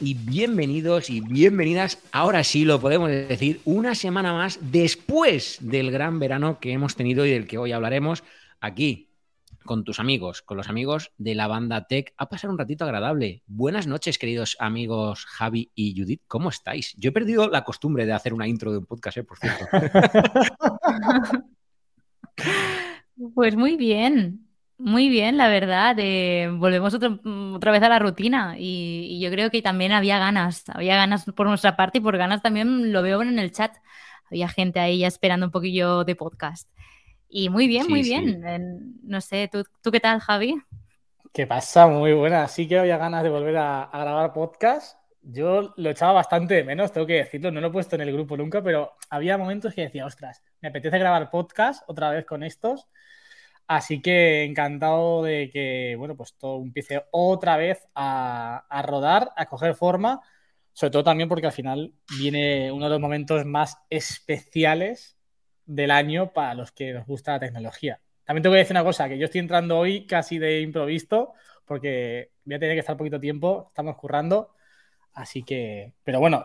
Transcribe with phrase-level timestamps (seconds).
[0.00, 1.98] y bienvenidos y bienvenidas.
[2.12, 7.26] Ahora sí lo podemos decir, una semana más después del gran verano que hemos tenido
[7.26, 8.22] y del que hoy hablaremos
[8.60, 9.10] aquí
[9.64, 13.42] con tus amigos, con los amigos de la banda Tech, a pasar un ratito agradable.
[13.46, 16.94] Buenas noches, queridos amigos Javi y Judith, ¿cómo estáis?
[16.96, 19.24] Yo he perdido la costumbre de hacer una intro de un podcast, ¿eh?
[19.24, 19.66] por cierto.
[23.34, 24.48] Pues muy bien,
[24.84, 25.94] muy bien, la verdad.
[25.98, 27.18] eh, volvemos otro-
[27.54, 31.24] otra vez a la rutina y, y yo creo que también había ganas, había ganas
[31.36, 33.74] por nuestra parte y por ganas también lo veo en el chat.
[34.30, 36.68] Había gente ahí ya esperando un poquillo de podcast.
[37.28, 38.46] Y muy bien, Sí, muy bien.
[38.46, 40.56] En- no sé, ¿tú, ¿tú qué tal, Javi?
[41.32, 41.86] ¿Qué pasa?
[41.86, 42.46] Muy buena.
[42.48, 44.98] Sí que había ganas de volver a, a grabar podcast.
[45.22, 47.50] Yo lo echaba bastante de menos, tengo que decirlo.
[47.50, 50.68] No lo he puesto en el grupo nunca, pero había momentos que decía, ostras, me
[50.68, 52.88] apetece grabar podcast otra vez con estos.
[53.72, 59.46] Así que encantado de que, bueno, pues todo empiece otra vez a, a rodar, a
[59.46, 60.20] coger forma.
[60.74, 65.16] Sobre todo también porque al final viene uno de los momentos más especiales
[65.64, 67.98] del año para los que nos gusta la tecnología.
[68.24, 71.32] También tengo que decir una cosa, que yo estoy entrando hoy casi de improviso,
[71.64, 74.50] porque voy a tener que estar poquito tiempo, estamos currando,
[75.14, 76.44] así que, pero bueno,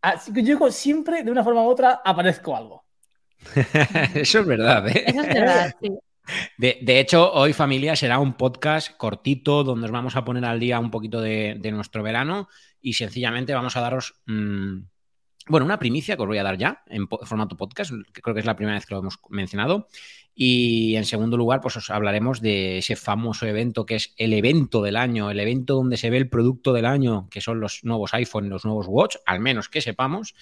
[0.00, 2.84] así que yo siempre, de una forma u otra, aparezco algo.
[4.14, 5.06] Eso es verdad, ¿eh?
[5.08, 5.98] Eso es verdad, sí.
[6.56, 10.78] De, hecho, hoy familia será un podcast cortito donde os vamos a poner al día
[10.78, 12.48] un poquito de, nuestro verano
[12.80, 14.78] y sencillamente vamos a daros, mm,
[15.48, 18.40] bueno, una primicia que os voy a dar ya en formato podcast, que creo que
[18.40, 19.88] es la primera vez que lo hemos mencionado.
[20.34, 24.80] Y en segundo lugar, pues os hablaremos de ese famoso evento que es el evento
[24.80, 28.14] del año, el evento donde se ve el producto del año, que son los nuevos
[28.14, 30.34] iPhone, los nuevos Watch, al menos que sepamos.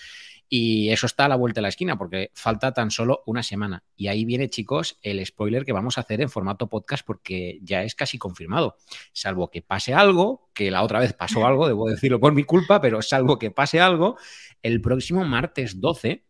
[0.53, 3.85] Y eso está a la vuelta de la esquina porque falta tan solo una semana.
[3.95, 7.85] Y ahí viene, chicos, el spoiler que vamos a hacer en formato podcast porque ya
[7.85, 8.77] es casi confirmado.
[9.13, 12.81] Salvo que pase algo, que la otra vez pasó algo, debo decirlo por mi culpa,
[12.81, 14.19] pero salvo que pase algo,
[14.61, 16.25] el próximo martes 12.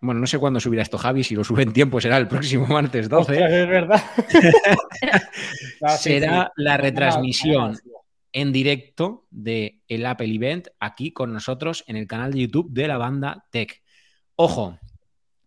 [0.00, 1.24] Bueno, no sé cuándo subirá esto, Javi.
[1.24, 3.32] Si lo sube en tiempo, será el próximo martes 12.
[3.32, 4.04] Ostras, es verdad.
[5.98, 7.76] Será la retransmisión.
[8.32, 12.88] En directo de el Apple Event aquí con nosotros en el canal de YouTube de
[12.88, 13.82] la banda Tech.
[14.34, 14.78] Ojo,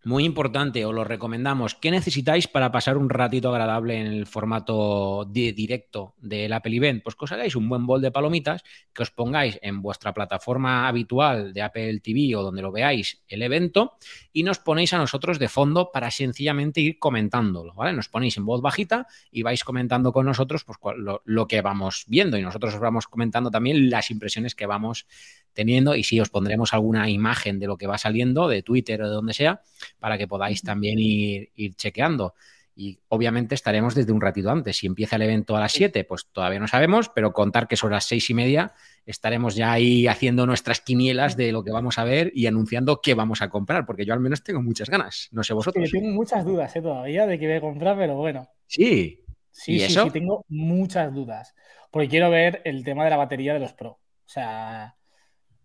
[0.04, 1.74] muy importante, os lo recomendamos.
[1.74, 7.02] ¿Qué necesitáis para pasar un ratito agradable en el formato de directo del Apple Event?
[7.02, 10.88] Pues que os hagáis un buen bol de palomitas, que os pongáis en vuestra plataforma
[10.88, 13.98] habitual de Apple TV o donde lo veáis el evento
[14.32, 17.92] y nos ponéis a nosotros de fondo para sencillamente ir comentándolo, ¿vale?
[17.92, 20.78] Nos ponéis en voz bajita y vais comentando con nosotros pues,
[21.24, 25.06] lo que vamos viendo y nosotros os vamos comentando también las impresiones que vamos
[25.52, 29.08] teniendo y sí, os pondremos alguna imagen de lo que va saliendo de Twitter o
[29.08, 29.60] de donde sea
[29.98, 32.34] para que podáis también ir, ir chequeando.
[32.74, 34.78] Y obviamente estaremos desde un ratito antes.
[34.78, 37.90] Si empieza el evento a las 7, pues todavía no sabemos, pero contar que son
[37.90, 38.72] las seis y media,
[39.04, 43.12] estaremos ya ahí haciendo nuestras quinielas de lo que vamos a ver y anunciando qué
[43.14, 45.28] vamos a comprar, porque yo al menos tengo muchas ganas.
[45.32, 45.90] No sé vosotros.
[45.90, 48.48] tengo muchas dudas eh, todavía de que voy a comprar, pero bueno.
[48.66, 49.24] Sí.
[49.50, 50.04] Sí, ¿Y sí, eso?
[50.04, 51.54] sí, tengo muchas dudas.
[51.90, 53.90] Porque quiero ver el tema de la batería de los Pro.
[53.90, 54.96] O sea,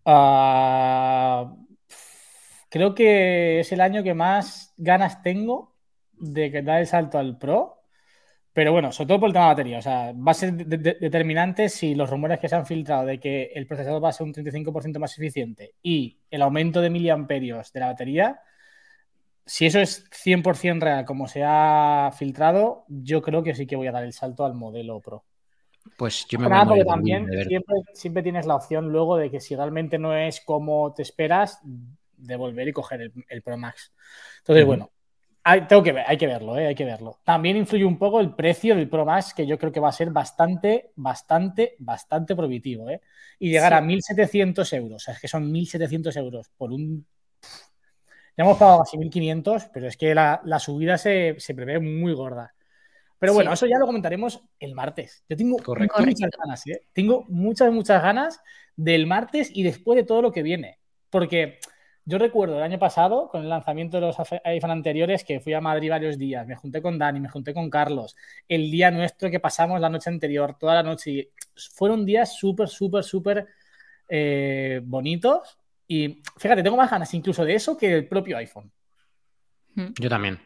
[0.06, 1.54] ah,
[2.68, 5.74] creo que es el año que más ganas tengo
[6.12, 7.74] de que dar el salto al Pro.
[8.54, 9.78] Pero bueno, sobre todo por el tema de batería.
[9.78, 13.06] O sea, va a ser de- de- determinante si los rumores que se han filtrado
[13.06, 16.90] de que el procesador va a ser un 35% más eficiente y el aumento de
[16.90, 18.40] miliamperios de la batería.
[19.44, 23.86] Si eso es 100% real, como se ha filtrado, yo creo que sí que voy
[23.86, 25.24] a dar el salto al modelo Pro.
[25.96, 28.22] Pues yo me Más que voy a nada morir porque de también de siempre, siempre
[28.22, 31.60] tienes la opción luego de que si realmente no es como te esperas,
[32.16, 33.92] devolver y coger el, el Pro Max.
[34.38, 34.90] Entonces, bueno,
[35.44, 36.66] hay, tengo que ver, hay que verlo, ¿eh?
[36.66, 37.20] hay que verlo.
[37.22, 39.92] También influye un poco el precio del Pro Max, que yo creo que va a
[39.92, 42.90] ser bastante, bastante, bastante prohibitivo.
[42.90, 43.00] ¿eh?
[43.38, 43.78] Y llegar Sí.
[43.78, 47.06] a 1.700 euros, o sea, es que son 1.700 euros por un...
[48.36, 52.12] Ya hemos pagado casi 1.500, pero es que la, la subida se, se prevé muy
[52.12, 52.52] gorda.
[53.18, 53.54] Pero bueno, Sí.
[53.54, 55.24] eso ya lo comentaremos el martes.
[55.28, 56.02] Yo tengo Correcto.
[56.04, 56.82] muchas ganas, ¿eh?
[56.92, 58.40] Tengo muchas, muchas ganas
[58.76, 60.78] del martes y después de todo lo que viene.
[61.08, 61.58] Porque
[62.04, 65.60] yo recuerdo el año pasado, con el lanzamiento de los iPhone anteriores, que fui a
[65.60, 68.14] Madrid varios días, me junté con Dani, me junté con Carlos,
[68.48, 71.10] el día nuestro que pasamos la noche anterior, toda la noche.
[71.10, 71.30] y
[71.74, 73.46] Fueron días súper, súper, súper
[74.08, 75.58] eh, bonitos.
[75.88, 78.70] Y fíjate, tengo más ganas incluso de eso que del propio iPhone.
[79.98, 80.38] Yo también.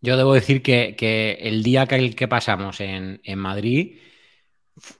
[0.00, 3.98] Yo debo decir que, que el día que, pasamos en, en Madrid,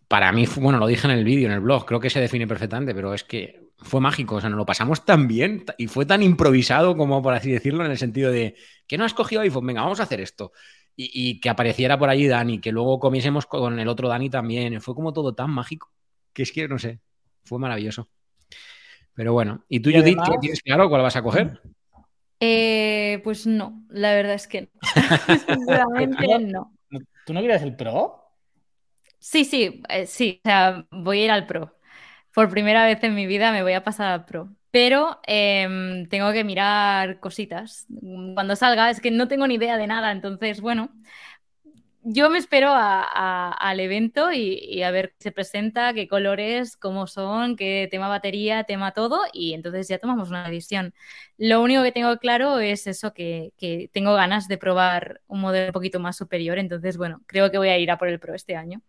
[0.08, 2.20] para mí, fue- bueno, lo dije en el vídeo, en el blog, creo que se
[2.20, 5.86] define perfectamente, pero es que fue mágico, o sea, nos lo pasamos tan bien y
[5.86, 8.56] fue tan improvisado como por así decirlo, en el sentido de
[8.88, 10.52] que no has cogido iPhone, venga, vamos a hacer esto.
[10.96, 14.80] Y, y que apareciera por allí Dani, que luego comiésemos con el otro Dani también,
[14.80, 15.92] fue como todo tan mágico,
[16.32, 16.98] que es que no sé,
[17.44, 18.08] fue maravilloso.
[19.14, 21.60] Pero bueno, ¿y tú, Y Judith, además- tienes claro cuál vas a coger?
[22.40, 24.68] Eh, pues no, la verdad es que no.
[25.46, 26.72] Sinceramente no.
[27.26, 28.24] ¿Tú no quieres el Pro?
[29.18, 31.76] Sí, sí, eh, sí, o sea, voy a ir al Pro.
[32.32, 34.48] Por primera vez en mi vida me voy a pasar al Pro.
[34.70, 37.86] Pero em, tengo que mirar cositas.
[38.34, 40.12] Cuando salga, es que no tengo ni idea de nada.
[40.12, 40.90] Entonces, bueno,
[42.02, 46.08] yo me espero a- a- al evento y, y a ver qué se presenta, qué
[46.08, 49.20] colores, cómo son, qué tema batería, tema todo.
[49.32, 50.94] Y entonces ya tomamos una decisión.
[51.38, 55.66] Lo único que tengo claro es eso, que, que tengo ganas de probar un modelo
[55.68, 56.58] un poquito más superior.
[56.58, 58.80] Entonces, bueno, creo que voy a ir a por el Pro este año.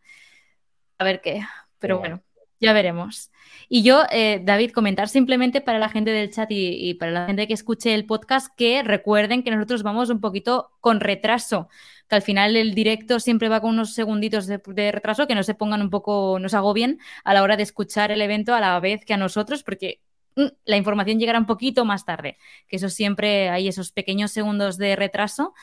[0.98, 1.42] A ver qué.
[1.80, 2.24] Pero bueno,
[2.60, 3.32] ya veremos.
[3.70, 7.26] Y yo, eh, David, comentar simplemente para la gente del chat y, y para la
[7.28, 11.70] gente que escuche el podcast que recuerden que nosotros vamos un poquito con retraso,
[12.08, 15.44] que al final el directo siempre va con unos segunditos de, de retraso, que no
[15.44, 18.60] se pongan un poco, no se agobien a la hora de escuchar el evento a
[18.60, 20.02] la vez que a nosotros, porque
[20.36, 24.78] mm, la información llegará un poquito más tarde, que eso siempre hay esos pequeños segundos
[24.78, 25.54] de retraso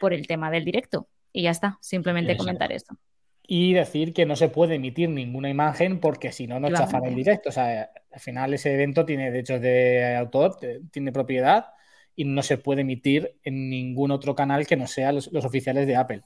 [0.00, 1.08] por el tema del directo.
[1.32, 2.44] Y ya está, simplemente Exacto.
[2.44, 2.96] comentar eso.
[3.48, 7.14] Y decir que no se puede emitir ninguna imagen porque si no, no chafan el
[7.14, 7.48] directo.
[7.50, 10.56] O sea, al final ese evento tiene derechos de autor,
[10.90, 11.66] tiene propiedad
[12.16, 15.86] y no se puede emitir en ningún otro canal que no sea los, los oficiales
[15.86, 16.22] de Apple.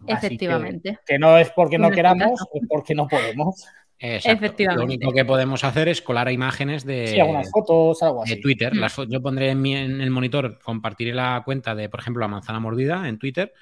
[0.00, 0.98] Así que- Efectivamente.
[1.06, 3.64] Que, no es porque no queramos, es porque no podemos.
[3.98, 4.44] Exacto.
[4.44, 4.80] Efectivamente.
[4.80, 8.40] Lo único que podemos hacer es colar imágenes de, Sí, algunas fotos, algo de así.
[8.40, 8.74] Twitter.
[8.74, 8.78] Mm.
[8.78, 12.28] Las yo pondré en, mi- en el monitor, compartiré la cuenta de, por ejemplo, la
[12.28, 13.52] manzana mordida en Twitter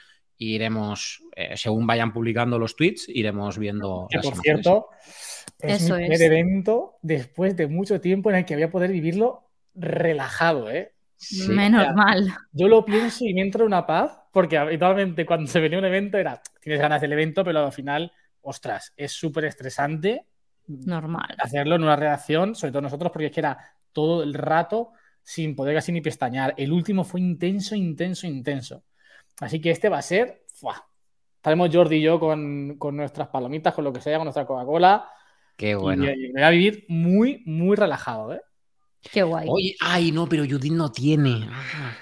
[0.42, 4.62] y iremos, eh, según vayan publicando los tweets, iremos viendo Que las por imágenes.
[4.62, 4.88] cierto,
[5.60, 6.20] es Eso mi primer es.
[6.22, 10.92] evento después de mucho tiempo en el que voy a poder vivirlo relajado, ¿eh?
[11.16, 11.48] Sí.
[11.48, 11.92] Menos Ya.
[11.92, 12.32] mal.
[12.52, 16.18] Yo lo pienso y me entra una paz, porque habitualmente cuando se venía un evento
[16.18, 18.10] era, tienes ganas del evento, pero al final,
[18.40, 20.26] ostras, es súper estresante
[20.66, 21.36] Normal.
[21.38, 23.58] hacerlo en una redacción, sobre todo nosotros, porque es que era
[23.92, 24.92] todo el rato
[25.22, 26.54] sin poder casi ni pestañear.
[26.56, 28.82] El último fue intenso, intenso, intenso.
[29.40, 30.86] Así que este va a ser, ¡fua!
[31.36, 35.08] Estaremos Jordi y yo con, con nuestras palomitas, con lo que sea, con nuestra Coca-Cola.
[35.56, 36.04] Qué bueno.
[36.04, 38.40] Y, y me voy a vivir muy, muy relajado, ¿eh?
[39.10, 39.48] Qué guay.
[39.50, 41.48] Oye, ay, no, pero Judith no tiene.
[41.50, 41.92] Ah.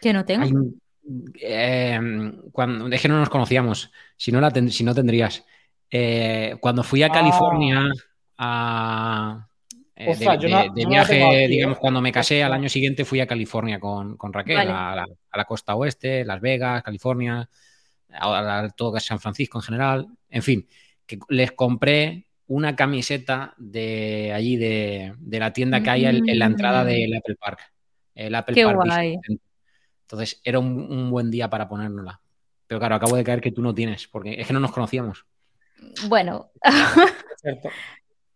[0.00, 0.44] Que no tengo.
[0.44, 0.52] Ay,
[1.42, 2.00] eh,
[2.52, 3.92] cuando, es que no nos conocíamos.
[4.16, 5.44] Si no, la ten- si no tendrías.
[5.90, 7.12] Eh, cuando fui a Ah.
[7.12, 7.82] California
[8.38, 9.46] a,
[9.96, 11.80] eh, de, Ostras, yo de- no- de yo viaje, aquí, digamos, ¿eh?
[11.80, 14.70] cuando me casé al año siguiente fui a California con, con Raquel, Vale.
[14.70, 17.48] a, la, a la costa oeste, Las Vegas, California,
[18.10, 20.06] a, a todo San Francisco en general.
[20.30, 20.66] En fin,
[21.06, 26.38] que les compré una camiseta de allí, de, de la tienda que hay en, en
[26.38, 26.86] la entrada Mm.
[26.86, 27.60] del Apple Park.
[28.14, 29.16] El Apple Qué Park guay.
[30.02, 32.20] Entonces era un, un buen día para ponérnosla.
[32.66, 35.24] Pero claro, acabo de caer que tú no tienes, porque es que no nos conocíamos.
[36.08, 36.50] Bueno,
[37.42, 37.68] ¿Cierto?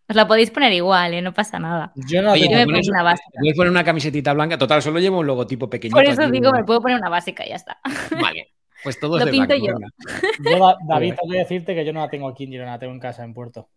[0.08, 1.22] Os la podéis poner igual, ¿eh?
[1.22, 1.92] No pasa nada.
[1.94, 3.30] Yo no Oye, me pongo pones, una básica.
[3.38, 4.56] puedes poner una camisetita blanca.
[4.56, 5.96] Total, solo llevo un logotipo pequeñito.
[5.96, 7.78] Por eso digo, me puedo poner una básica y ya está.
[8.22, 8.48] Vale,
[8.82, 9.86] pues todo Lo es de pinto blanco,
[10.38, 10.76] yo.
[10.88, 13.00] David, tengo que decirte que yo no la tengo aquí en Girona, la tengo en
[13.00, 13.68] casa, en Puerto.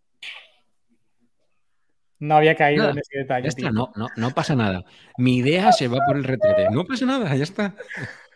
[2.19, 4.85] No había caído Nada, en ese Ya detalle, está, no, no, no pasa nada.
[5.17, 6.69] Mi idea se va por el retrete.
[6.69, 7.73] No pasa nada, ya está.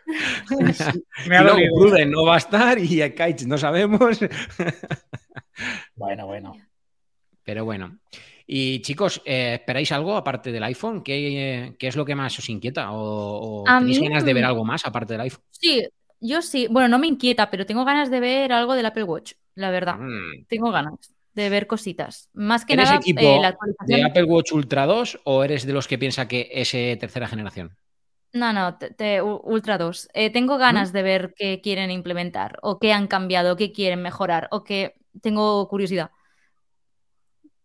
[1.28, 1.44] Me ha.
[1.44, 4.20] Pruden no va a estar y a Kaich no sabemos.
[5.94, 6.52] Bueno, bueno.
[7.46, 7.98] Pero bueno.
[8.44, 11.02] Y chicos, eh, ¿esperáis algo aparte del iPhone?
[11.02, 12.88] ¿Qué, qué es lo que más os inquieta?
[12.92, 15.42] ¿O, tenéis mí- ganas de ver algo más aparte del iPhone?
[15.52, 15.86] Sí,
[16.20, 16.66] yo sí.
[16.68, 19.96] Bueno, no me inquieta, pero tengo ganas de ver algo del Apple Watch, la verdad.
[19.96, 20.44] Mm.
[20.48, 22.28] Tengo ganas de ver cositas.
[22.34, 24.02] Más que ¿Eres nada, equipo eh, la ¿De.
[24.04, 27.76] Apple Watch Ultra 2 o eres de los que piensa que es eh, tercera generación?
[28.32, 30.08] No, no, te- te- U- Ultra 2.
[30.14, 30.60] Eh, tengo ¿Mm?
[30.60, 34.94] ganas de ver qué quieren implementar, o qué han cambiado, qué quieren mejorar, o que
[35.22, 36.10] tengo curiosidad.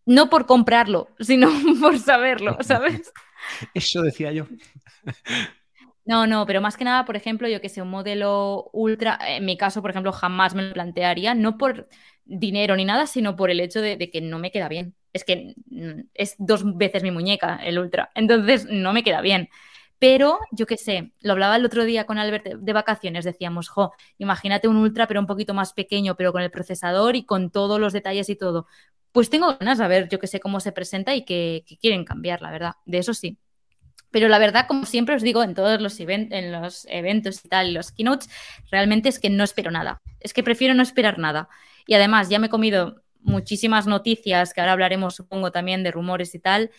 [0.05, 1.49] No por comprarlo, sino
[1.81, 3.11] por saberlo, ¿sabes?
[3.73, 4.45] Eso decía yo.
[6.05, 9.45] No, no, pero más que nada, por ejemplo, yo que sé, un modelo ultra, en
[9.45, 11.87] mi caso, por ejemplo, jamás me lo plantearía, no por
[12.25, 14.95] dinero ni nada, sino por el hecho de, de que no me queda bien.
[15.13, 18.11] Es que mm, es dos veces mi muñeca, el ultra.
[18.15, 19.49] Entonces, no me queda bien.
[19.99, 23.93] Pero, yo qué sé, lo hablaba el otro día con Albert de vacaciones, decíamos, jo,
[24.17, 27.79] imagínate un ultra, pero un poquito más pequeño, pero con el procesador y con todos
[27.79, 28.65] los detalles y todo.
[29.11, 32.41] Pues tengo ganas de ver, yo que sé, cómo se presenta y que, quieren cambiar,
[32.41, 32.73] la verdad.
[32.85, 33.37] De eso sí.
[34.11, 37.49] Pero la verdad, como siempre os digo en todos los, event- en los eventos y
[37.49, 38.29] tal, los keynotes,
[38.71, 39.99] realmente es que no espero nada.
[40.19, 41.49] Es que prefiero no esperar nada.
[41.87, 46.35] Y además, ya me he comido muchísimas noticias, que ahora hablaremos, supongo, también de rumores
[46.35, 46.71] y tal,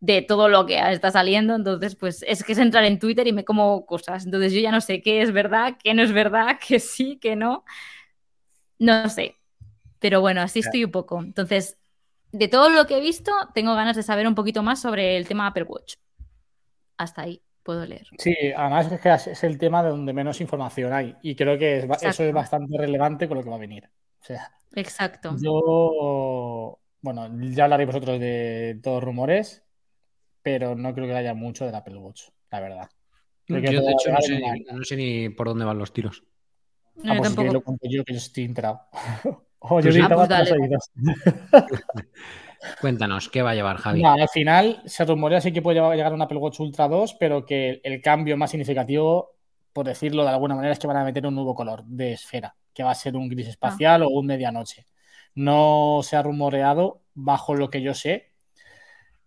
[0.00, 1.54] de todo lo que está saliendo.
[1.56, 4.24] Entonces, pues es que es entrar en Twitter y me como cosas.
[4.24, 7.36] Entonces, yo ya no sé qué es verdad, qué no es verdad, qué sí, qué
[7.36, 7.64] no.
[8.78, 9.37] No sé.
[9.98, 11.20] Pero bueno, así estoy un poco.
[11.20, 11.78] Entonces,
[12.32, 15.26] de todo lo que he visto, tengo ganas de saber un poquito más sobre el
[15.26, 15.94] tema Apple Watch.
[16.96, 18.06] Hasta ahí puedo leer.
[18.18, 21.86] Sí, además es que es el tema de donde menos información hay y creo que
[22.00, 23.90] eso es bastante relevante con lo que va a venir.
[24.20, 25.36] O sea, Exacto.
[25.40, 29.64] Yo, bueno, ya hablaréis vosotros de todos rumores,
[30.42, 32.90] pero no creo que haya mucho del Apple Watch, la verdad.
[33.46, 34.10] yo, de hecho,
[34.72, 36.24] no sé, ni por dónde van los tiros.
[36.96, 37.52] No, ah, pues tampoco.
[37.52, 38.80] lo cuento yo, que yo estoy enterado.
[39.60, 40.90] Oh, yo pues, ah, pues
[42.80, 44.04] Cuéntanos, ¿qué va a llevar Javi?
[44.04, 47.80] al final se rumorea sí que puede llegar un Apple Watch Ultra 2, pero que
[47.84, 49.36] el cambio más significativo,
[49.72, 52.56] por decirlo de alguna manera, es que van a meter un nuevo color de esfera,
[52.74, 53.50] que va a ser un gris ah.
[53.50, 54.86] espacial o un medianoche.
[55.34, 58.32] No se ha rumoreado, bajo lo que yo sé,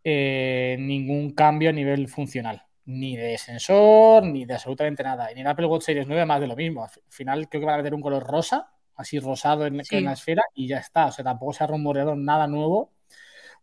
[0.03, 2.63] eh, ningún cambio a nivel funcional.
[2.85, 5.31] Ni de sensor, ni de absolutamente nada.
[5.31, 6.83] Y en Apple Watch Series 9 más de lo mismo.
[6.83, 8.71] Al final creo que van a meter un color rosa,
[9.01, 11.07] así rosado en, en la esfera, y ya está.
[11.07, 12.91] O sea, tampoco se ha rumoreado nada nuevo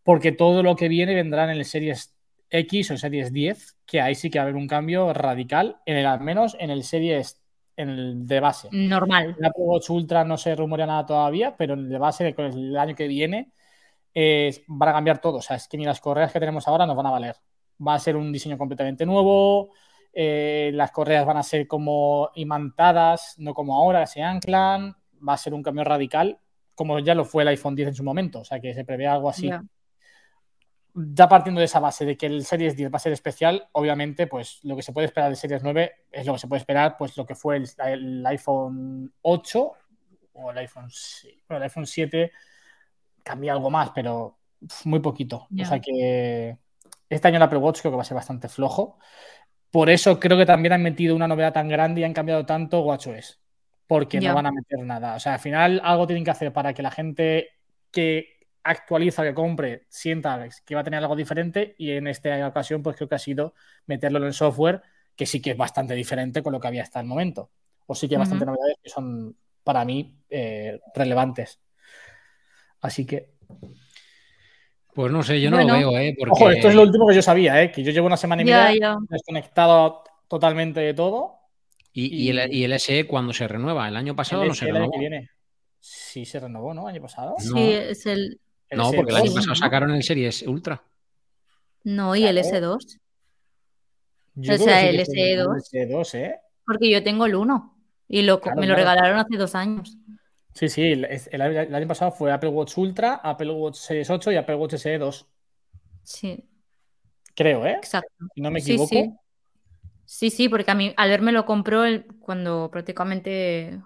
[0.03, 2.15] porque todo lo que viene vendrá en el Series
[2.51, 5.99] X o Series 10, que ahí sí que va a haber un cambio radical, en
[5.99, 7.43] el, al menos en el Series
[7.77, 8.69] en el de base.
[8.73, 9.37] Normal.
[9.39, 12.77] En Apple Watch Ultra no se rumorea nada todavía, pero en el de base, el
[12.77, 13.53] año que viene,
[14.67, 15.37] van a cambiar todo.
[15.37, 17.37] O sea, es que ni las correas que tenemos ahora nos van a valer.
[17.87, 19.71] Va a ser un diseño completamente nuevo.
[20.13, 24.97] Eh, las correas van a ser como imantadas, no como ahora, se anclan.
[25.27, 26.39] Va a ser un cambio radical,
[26.75, 28.41] como ya lo fue el iPhone 10 en su momento.
[28.41, 29.51] O sea, que se prevé algo así
[30.95, 34.27] ya partiendo de esa base de que el Series 10 va a ser especial, obviamente,
[34.27, 36.97] pues lo que se puede esperar del Series 9 es lo que se puede esperar,
[36.99, 39.73] pues lo que fue el, iPhone 8
[40.35, 40.89] o el iPhone,
[41.51, 42.33] el iPhone 7
[43.23, 44.39] cambia algo más, pero
[44.85, 45.47] muy poquito.
[45.61, 46.57] O sea que
[47.09, 48.99] este año el Apple Watch creo que va a ser bastante flojo.
[49.71, 52.81] Por eso creo que también han metido una novedad tan grande y han cambiado tanto
[52.81, 53.41] WatchOS.
[53.89, 55.17] Porque no van a meter nada.
[55.17, 57.49] O sea, al final algo tienen que hacer para que la gente
[57.91, 62.83] que actualiza, que compre, sienta que va a tener algo diferente y en esta ocasión
[62.83, 63.55] pues creo que ha sido
[63.87, 64.83] meterlo en el software
[65.17, 67.51] que sí que es bastante diferente con lo que había hasta el momento.
[67.87, 71.59] O sí que hay bastante novedades que son para mí eh, relevantes.
[72.83, 73.33] Así que...
[74.95, 76.15] Pues no sé, yo no lo veo, ¿eh?
[76.31, 77.73] Ojo, esto es lo último que yo sabía, ¿eh?
[77.73, 81.38] Que yo llevo una semana y media desconectado totalmente de todo.
[81.93, 83.89] ¿Y, el, ¿Y, SE cuando se renueva?
[83.89, 84.93] ¿El año pasado no se renovó?
[85.81, 86.87] Sí, se renovó, ¿no?
[86.87, 87.35] ¿Año pasado?
[87.39, 88.41] Sí, es el,
[88.71, 90.83] no, porque el año pasado sacaron el Series Ultra.
[91.85, 92.75] No, y el S2.
[92.75, 96.15] o sea, el S2.
[96.15, 96.41] ¿eh?
[96.67, 97.77] Porque yo tengo el 1
[98.09, 99.97] y lo, me lo regalaron hace dos años.
[100.53, 104.57] Sí, sí, el, año pasado fue Apple Watch Ultra, Apple Watch Series 8 y Apple
[104.57, 105.27] Watch SE 2.
[106.03, 106.45] Sí.
[107.35, 107.75] Creo, ¿eh?
[107.75, 108.13] Exacto.
[108.35, 108.89] Si no me equivoco.
[108.89, 109.17] Sí, sí.
[110.09, 111.83] Sí, porque a mí al verme lo compró
[112.21, 113.81] cuando prácticamente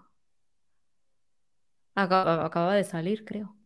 [1.94, 3.56] acaba de salir, creo.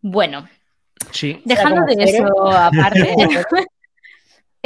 [0.00, 0.48] Bueno,
[1.10, 1.42] sí.
[1.44, 3.14] dejando de eso aparte.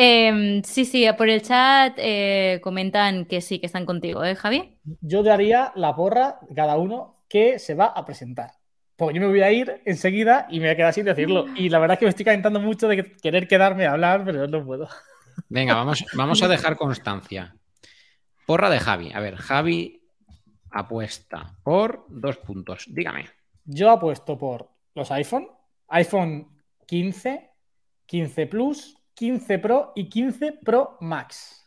[0.03, 4.79] Em, sí, sí, por el chat eh, comentan que sí, que están contigo, ¿eh, Javi?
[5.03, 8.60] Yo daría la porra cada uno que se va a presentar.
[9.01, 11.47] Porque yo me voy a ir enseguida y me voy a quedar sin decirlo.
[11.57, 14.47] Y la verdad es que me estoy calentando mucho de querer quedarme a hablar, pero
[14.47, 14.91] no puedo.
[15.49, 17.57] Venga, vamos, vamos a dejar constancia.
[18.47, 19.11] Porra de Javi.
[19.15, 20.03] A ver, Javi
[20.71, 22.85] apuesta por dos puntos.
[22.89, 23.25] Dígame.
[23.65, 25.49] Yo apuesto por los iPhone,
[25.89, 27.53] iPhone 15,
[28.05, 31.67] 15 Plus, 15 Pro y 15 Pro Max.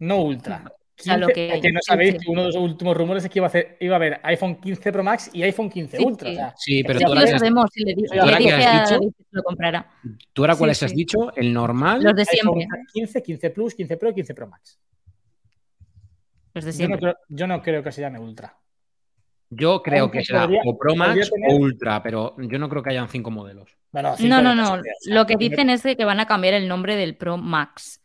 [0.00, 0.64] No Ultra.
[1.06, 3.94] Lo que, no sabéis que uno de los últimos rumores es que iba a, iba
[3.94, 6.54] a haber iPhone 15 Pro Max y iPhone 15 Ultra.
[6.56, 7.94] Sí, pero tú ahora, sabemos, si le,
[9.30, 9.90] lo comprará.
[10.32, 11.34] ¿Tú ahora cuáles has dicho?
[11.36, 12.02] ¿El normal?
[12.02, 12.66] Los de siempre.
[12.92, 14.78] 15, 15 Plus, 15 Pro y 15 Pro Max.
[16.54, 17.14] Los de siempre.
[17.28, 18.56] yo no creo que se llame Ultra.
[19.54, 23.08] Yo creo que será o Pro Max o Ultra, pero yo no creo que hayan
[23.08, 23.76] cinco modelos.
[23.92, 24.80] no, no, no.
[25.06, 28.01] Lo que dicen es que van a cambiar el nombre del Pro Max.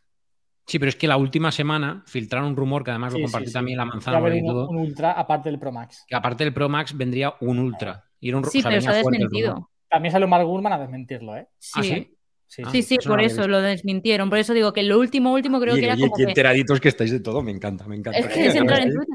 [0.68, 3.78] Sí, pero es que la última semana filtraron un rumor que además lo compartí también
[3.78, 4.68] la manzana y todo.
[4.68, 6.04] Un Ultra aparte del Pro Max.
[6.06, 8.04] Que aparte del Pro Max vendría un Ultra.
[8.20, 9.70] sí, pero se ha desmentido.
[9.90, 11.48] También salió Mark Gurman a desmentirlo, ¿eh?
[11.76, 12.14] ¿Ah, sí?
[12.48, 14.30] Sí, sí, sí, por eso lo desmintieron.
[14.30, 16.14] Por eso digo que lo último, último creo que era como.
[16.18, 18.20] Y enteraditos que estáis de todo, me encanta, me encanta.
[18.20, 19.06] Es que es entrar en duda.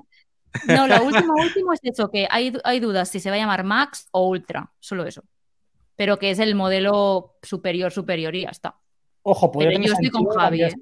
[0.68, 3.64] No, lo último, último es eso, que hay, hay dudas si se va a llamar
[3.64, 5.22] Max o Ultra, solo eso.
[5.96, 8.76] Pero que es el modelo superior, superior y ya está.
[9.24, 10.72] Ojo, podría tener yo con Javi, ¿eh?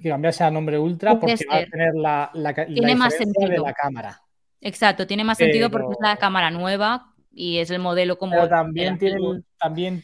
[0.00, 3.50] que cambiase a nombre Ultra porque va a tener la, la, tiene más sentido.
[3.50, 4.20] de la cámara.
[4.60, 8.32] Exacto, tiene más sentido porque es la cámara nueva y es el modelo como.
[8.32, 9.18] Pero también tiene,
[9.58, 10.02] también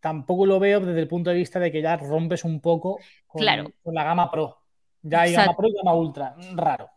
[0.00, 3.44] tampoco lo veo desde el punto de vista de que ya rompes un poco con,
[3.82, 4.58] con la gama Pro.
[5.02, 6.34] Ya hay gama Pro y gama Ultra.
[6.54, 6.88] Raro.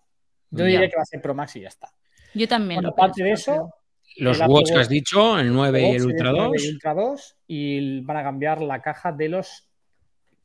[0.49, 1.89] Yo diría que va a ser Pro Max y ya está.
[2.33, 2.77] Yo también.
[2.77, 3.73] Bueno, aparte de eso,
[4.17, 6.63] Los El Apple Watch que has dicho, el 9 y el Ultra 9 2.
[6.63, 9.69] y Ultra 2 y van a cambiar la caja de los.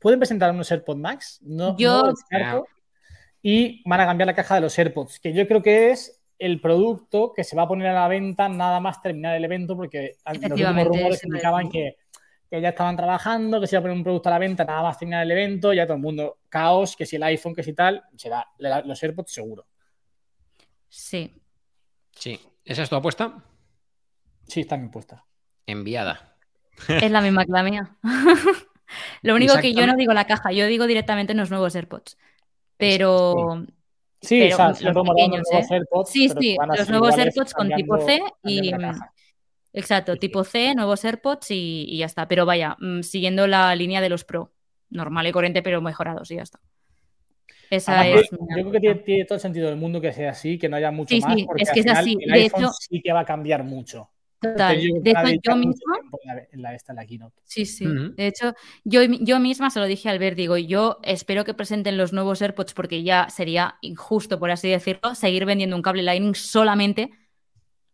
[0.01, 2.65] Pueden presentar unos AirPods Max, no, Yo- no descarto.
[3.43, 6.59] Y van a cambiar la caja de los AirPods, que yo creo que es el
[6.59, 10.17] producto que se va a poner a la venta nada más terminar el evento, porque
[10.25, 11.97] los últimos rumores indicaban que,
[12.49, 14.81] que ya estaban trabajando, que se iba a poner un producto a la venta nada
[14.83, 17.73] más terminar el evento, ya todo el mundo caos, que si el iPhone, que si
[17.73, 19.67] tal, será los AirPods seguro.
[20.89, 21.33] Sí.
[22.11, 22.39] Sí.
[22.65, 23.43] ¿Esa es tu apuesta?
[24.47, 25.21] Sí, están impuestas.
[25.67, 26.35] Enviada.
[26.87, 27.95] Es la misma que la mía.
[29.21, 32.17] Lo único que yo no digo la caja, yo digo directamente en los nuevos AirPods.
[32.77, 33.65] Pero
[34.21, 35.73] Sí, Pero o sea, los se pequeños, nuevos ¿eh?
[35.73, 38.91] AirPods, sí, sí, los nuevos AirPods con tipo C y mm,
[39.73, 42.27] exacto, tipo C, nuevos AirPods y, y ya está.
[42.27, 44.51] Pero vaya, mm, siguiendo la línea de los Pro,
[44.91, 46.59] normal y corriente, pero mejorados y ya está.
[47.71, 48.29] Esa Además, es.
[48.31, 50.91] yo creo que tiene, todo el sentido del mundo que sea así, que no haya
[50.91, 52.17] mucho Sí, más, sí, es al que es así.
[52.19, 54.10] el De iPhone hecho- sí que va a cambiar mucho.
[54.41, 54.81] Total.
[55.01, 55.97] De hecho, yo misma
[56.51, 57.05] en la, esta, la.
[57.45, 57.85] Sí, sí.
[57.85, 61.95] De hecho, yo, yo misma se lo dije al ver, digo, yo espero que presenten
[61.95, 66.33] los nuevos AirPods porque ya sería injusto, por así decirlo, seguir vendiendo un cable Lightning
[66.33, 67.11] solamente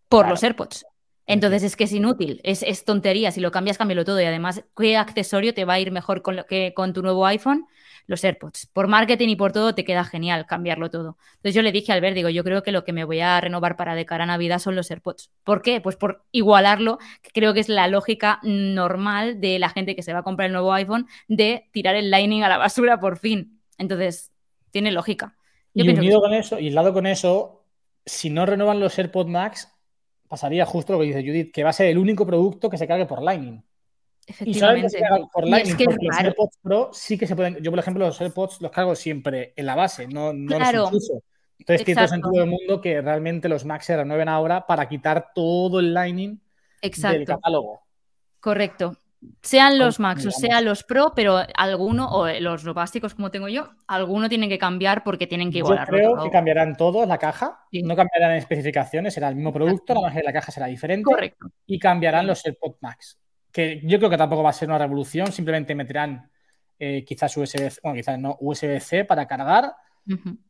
[0.10, 0.30] por Claro.
[0.34, 0.86] los AirPods.
[1.25, 3.32] Entonces es que es inútil, es, es tontería.
[3.32, 4.22] Si lo cambias, cámbialo todo.
[4.22, 7.25] Y además, ¿qué accesorio te va a ir mejor con lo que con tu nuevo
[7.25, 7.66] iPhone?
[8.07, 8.67] Los AirPods.
[8.73, 11.17] Por marketing y por todo te queda genial cambiarlo todo.
[11.35, 13.39] Entonces yo le dije al ver, digo, yo creo que lo que me voy a
[13.39, 15.29] renovar para de cara a Navidad son los AirPods.
[15.43, 15.81] ¿Por qué?
[15.81, 20.13] Pues por igualarlo, que creo que es la lógica normal de la gente que se
[20.13, 23.61] va a comprar el nuevo iPhone de tirar el Lightning a la basura por fin.
[23.77, 24.31] Entonces,
[24.72, 25.35] tiene lógica.
[25.74, 26.22] Yo Y que unido sí.
[26.22, 27.65] con eso, y lado con eso,
[28.05, 29.72] si no renuevan los AirPods Max,
[30.27, 32.87] pasaría justo lo que dice Judith, que va a ser el único producto que se
[32.87, 33.63] cargue por Lightning.
[34.27, 35.00] Efectivamente.
[35.33, 36.18] por Y es que porque los.
[36.20, 37.57] AirPods Pro sí que se pueden.
[37.63, 40.79] Yo, por ejemplo, los AirPods los cargo siempre en la base, no, no Claro.
[40.81, 41.24] los enchufo.
[41.59, 45.29] Entonces tiene todo sentido del mundo que realmente los Max se renueven ahora para quitar
[45.33, 46.40] todo el Lightning
[46.81, 47.81] del catálogo.
[48.40, 48.96] Correcto.
[49.42, 53.68] Sean los Max o sean los Pro, pero alguno, o los básicos como tengo yo,
[53.87, 56.24] alguno tienen que cambiar porque tienen que Yo igualarlo creo todo.
[56.25, 57.81] que cambiarán todos la caja, Sí.
[57.81, 61.48] no cambiarán especificaciones, será el mismo producto, la la caja será diferente Correcto.
[61.66, 63.18] y cambiarán los AirPods Max.
[63.57, 66.29] Que yo creo que tampoco va a ser una revolución, simplemente meterán
[66.77, 69.74] eh, quizás USB, bueno, quizás no, USB-C para cargar,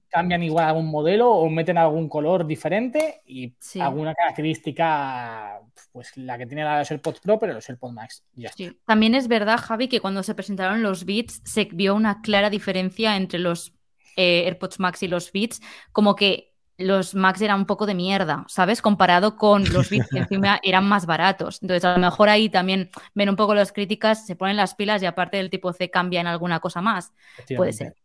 [0.09, 3.79] cambian igual algún modelo o meten algún color diferente y Sí.
[3.79, 5.61] alguna característica,
[5.93, 8.23] pues la que tiene la los AirPods Pro, pero los AirPods Max.
[8.33, 8.75] ya está.
[8.85, 13.15] También es verdad, Javi, que cuando se presentaron los Beats se vio una clara diferencia
[13.15, 13.73] entre los
[14.17, 15.61] eh, AirPods Max y los Beats,
[15.93, 18.81] como que los Max eran un poco de mierda, ¿sabes?
[18.81, 21.59] Comparado con los Beats que encima eran más baratos.
[21.61, 25.01] Entonces, a lo mejor ahí también ven un poco las críticas, se ponen las pilas
[25.01, 27.11] y aparte del tipo C cambian alguna cosa más.
[27.55, 27.95] Puede ser.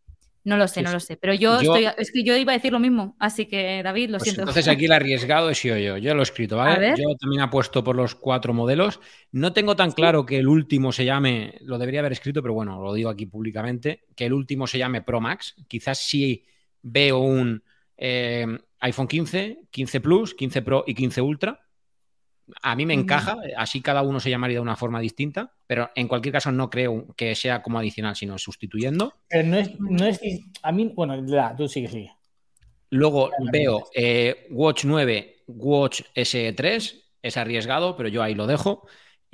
[0.45, 1.17] No lo sé, Sí, no lo sé.
[1.17, 4.11] Pero yo, Yo- estoy, es que yo iba a decir lo mismo, así que David,
[4.11, 4.43] lo Pues siento.
[4.43, 5.99] entonces aquí el arriesgado he sido yo.
[5.99, 6.95] Yo lo he escrito, ¿vale?
[6.99, 8.99] Yo también apuesto por los cuatro modelos.
[9.31, 12.83] No tengo tan claro que el último se llame, lo debería haber escrito, pero bueno,
[12.83, 15.55] lo digo aquí públicamente, que el último se llame Pro Max.
[15.69, 16.45] Quizás sí
[16.83, 17.63] veo un
[18.05, 18.45] eh,
[18.81, 21.61] iPhone 15, 15 Plus, 15 Pro y 15 Ultra.
[22.61, 26.09] A mí me encaja, así cada uno se llamaría de una forma distinta, pero en
[26.09, 29.15] cualquier caso no creo que sea como adicional, sino sustituyendo.
[29.29, 30.21] Pero no es, no es.
[30.63, 31.17] A mí, bueno,
[31.57, 32.13] tú sigue, sigue.
[32.91, 38.85] Luego veo eh, Watch 9, Watch SE3, es arriesgado, pero yo ahí lo dejo.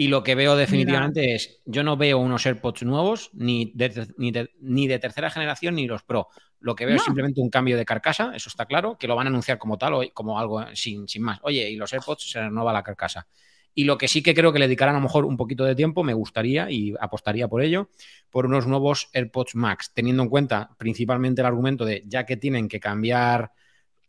[0.00, 4.30] Y lo que veo definitivamente es, yo no veo unos AirPods nuevos, ni de, ni
[4.30, 6.28] de- ni de tercera generación, ni los Pro.
[6.60, 9.26] Lo que veo es simplemente un cambio de carcasa, eso está claro, que lo van
[9.26, 11.40] a anunciar como tal, o como algo sin, sin más.
[11.42, 13.26] Oye, y los AirPods se renueva la carcasa.
[13.74, 15.74] Y lo que sí que creo que le dedicarán a lo mejor un poquito de
[15.74, 17.90] tiempo, me gustaría y apostaría por ello,
[18.30, 22.68] por unos nuevos AirPods Max, teniendo en cuenta principalmente el argumento de ya que tienen
[22.68, 23.50] que cambiar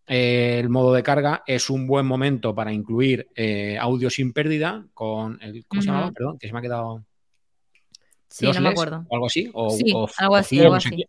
[0.09, 4.85] eh, el modo de carga, es un buen momento para incluir eh, audio sin pérdida
[4.93, 5.65] con el.
[5.67, 6.11] ¿Cómo se llamaba?
[6.11, 7.05] Perdón, que se me ha quedado.
[8.27, 9.05] Sí, no me Lossless, acuerdo.
[9.09, 9.49] O algo así.
[9.53, 11.05] O, Sí, o- algo o así, Fi, algo así.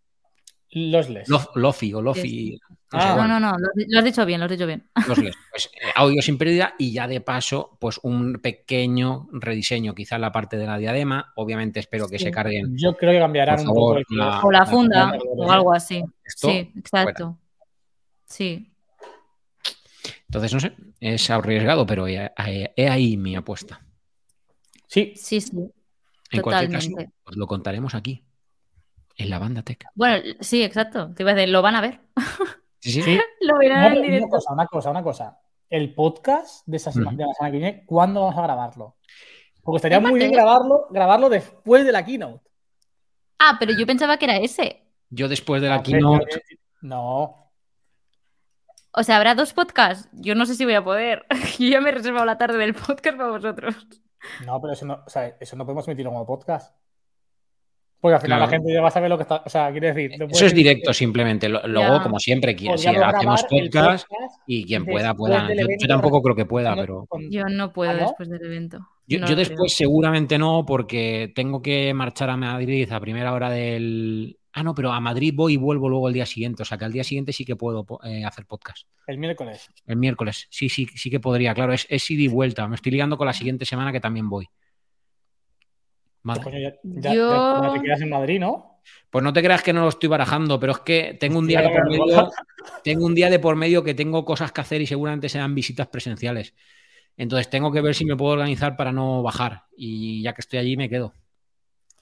[0.72, 1.28] Los les.
[1.28, 2.52] Lof- Lofi o Lofi.
[2.52, 3.10] No Ah.
[3.10, 4.88] No, bueno, no, no, lo, lo has dicho bien, lo has dicho bien.
[5.06, 5.36] lossless.
[5.52, 10.22] Pues, eh, audio sin pérdida y ya de paso, pues un pequeño rediseño, quizá en
[10.22, 11.32] la parte de la diadema.
[11.36, 12.24] Obviamente espero que Sí.
[12.24, 15.72] se carguen Yo creo que cambiarán un poco el la- O la funda, o algo
[15.72, 16.02] así.
[16.24, 16.48] esto.
[16.48, 17.38] Sí, exacto.
[18.24, 18.69] Sí.
[20.30, 23.84] Entonces, no sé, es arriesgado, pero he, he- he ahí mi apuesta.
[24.86, 25.50] Sí, Sí, sí.
[26.32, 27.14] En cualquier caso, Totalmente.
[27.24, 28.24] os lo contaremos aquí,
[29.16, 29.84] en la banda Tech.
[29.96, 31.12] Bueno, sí, exacto.
[31.14, 32.00] Te iba a decir, lo van a ver.
[32.78, 33.02] Sí, sí.
[33.02, 33.18] sí.
[33.40, 34.28] Lo No, verán en pero una directo.
[34.28, 35.38] cosa, una cosa, una cosa.
[35.68, 38.96] El podcast de, esa semana, de la semana que viene, ¿cuándo vamos a grabarlo?
[39.62, 42.48] Porque estaría Es muy bien grabarlo, grabarlo después de la keynote.
[43.40, 44.84] Ah, pero yo pensaba que era ese.
[45.10, 46.40] Yo después de la Hombre, keynote,
[46.82, 47.49] No.
[48.92, 50.08] O sea, habrá dos podcasts.
[50.12, 51.24] Yo no sé si voy a poder.
[51.58, 53.76] Yo ya me he reservado la tarde del podcast para vosotros.
[54.44, 56.74] No, pero eso no, o sea, eso no podemos emitirlo como podcast.
[58.00, 58.50] Porque al final Claro.
[58.50, 59.42] la gente ya va a saber lo que está.
[59.44, 60.18] O sea, quiere decir.
[60.18, 61.48] no Eso es directo simplemente.
[61.50, 62.02] Luego, Ya.
[62.02, 64.06] como siempre, qui- si hacemos podcast podcast
[64.46, 65.48] y quien pueda, pueda.
[65.54, 67.06] Yo, tampoco creo que pueda, pero.
[67.30, 68.00] Yo no puedo ¿Ah, no?
[68.00, 68.78] después del evento.
[69.06, 73.50] Yo, No yo después seguramente no, porque tengo que marchar a Madrid a primera hora
[73.50, 74.38] del.
[74.52, 76.62] Ah, no, pero a Madrid voy y vuelvo luego el día siguiente.
[76.62, 78.86] O sea que al día siguiente sí que puedo eh, hacer podcast.
[79.06, 79.68] El miércoles.
[79.86, 80.46] El miércoles.
[80.50, 81.54] Sí, sí, sí que podría.
[81.54, 82.66] Claro, es, es ida y vuelta.
[82.66, 84.48] Me estoy ligando con la siguiente semana que también voy.
[86.22, 86.42] Vale.
[86.42, 87.30] Coño, ya, ya- Yo-
[87.62, 88.80] ya- ya te quedas en Madrid, ¿no?
[89.10, 91.60] Pues no te creas que no lo estoy barajando, pero es que tengo un día
[91.62, 92.30] de por me medio.
[92.82, 95.86] Tengo un día de por medio que tengo cosas que hacer y seguramente sean visitas
[95.88, 96.54] presenciales.
[97.16, 99.64] Entonces tengo que ver si me puedo organizar para no bajar.
[99.76, 101.14] Y ya que estoy allí, me quedo.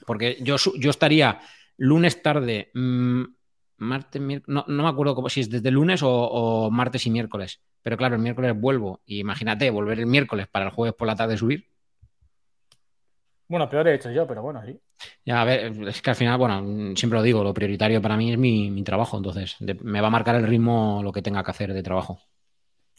[0.06, 1.40] Porque yo, yo estaría
[1.78, 3.22] lunes tarde, mm,
[3.78, 7.60] martes, no, no me acuerdo cómo, si es desde lunes o, o martes y miércoles.
[7.82, 9.00] Pero claro, el miércoles vuelvo.
[9.06, 11.66] Y imagínate, volver el miércoles para el jueves por la tarde subir.
[13.48, 14.78] Bueno, peor he hecho yo, pero bueno, sí.
[15.24, 18.32] Ya, a ver, es que al final, bueno, siempre lo digo, lo prioritario para mí
[18.32, 19.16] es mi, mi trabajo.
[19.16, 22.20] Entonces, de- me va a marcar el ritmo lo que tenga que hacer de trabajo.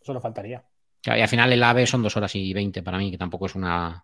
[0.01, 0.63] Solo faltaría.
[1.03, 3.55] Y al final el AVE son dos horas y veinte para mí, que tampoco es
[3.55, 4.03] una,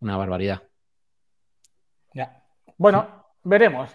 [0.00, 0.62] una barbaridad.
[2.14, 2.42] Ya.
[2.76, 3.90] Bueno, veremos.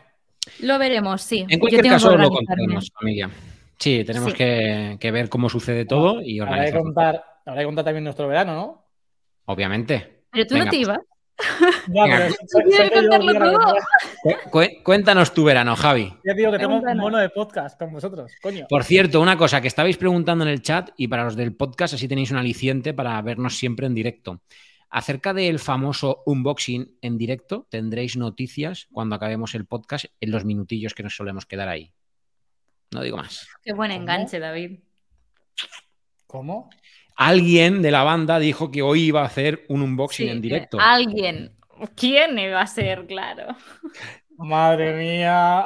[0.62, 1.39] Lo veremos, sí.
[1.41, 3.29] En Yo cualquier caso, lo contaremos, familia.
[3.77, 4.38] Sí, tenemos Sí.
[4.38, 8.27] Que, que ver cómo sucede todo y Habrá que contar, habrá que contar también nuestro
[8.27, 8.86] verano, ¿no?
[9.45, 10.23] Obviamente.
[10.31, 10.88] Pero tú Venga, no te pues.
[10.88, 10.99] ibas.
[11.93, 12.17] Ya, Venga.
[12.17, 13.51] pero soy- ¿Quieres soy yo contarlo el que todo?
[13.51, 13.73] graba.
[14.49, 16.12] Cu- Cuéntanos tu verano, Javi.
[16.25, 18.65] Ya digo que tengo un mono de podcast con vosotros, coño.
[18.67, 21.93] Por cierto, una cosa que estabais preguntando en el chat y para los del podcast,
[21.93, 24.41] así tenéis un aliciente para vernos siempre en directo.
[24.89, 30.93] Acerca del famoso unboxing en directo, tendréis noticias cuando acabemos el podcast en los minutillos
[30.93, 31.91] que nos solemos quedar ahí.
[32.91, 33.47] No digo más.
[33.63, 34.02] Qué buen ¿Cómo?
[34.02, 34.80] enganche, David.
[36.26, 36.69] ¿Cómo?
[37.15, 40.41] Alguien de la banda dijo que hoy iba a hacer un unboxing Sí, en eh,
[40.41, 40.80] directo.
[40.80, 41.58] Alguien.
[41.95, 43.06] ¿Quién iba a ser?
[43.08, 43.56] Claro.
[44.38, 45.63] Madre mía.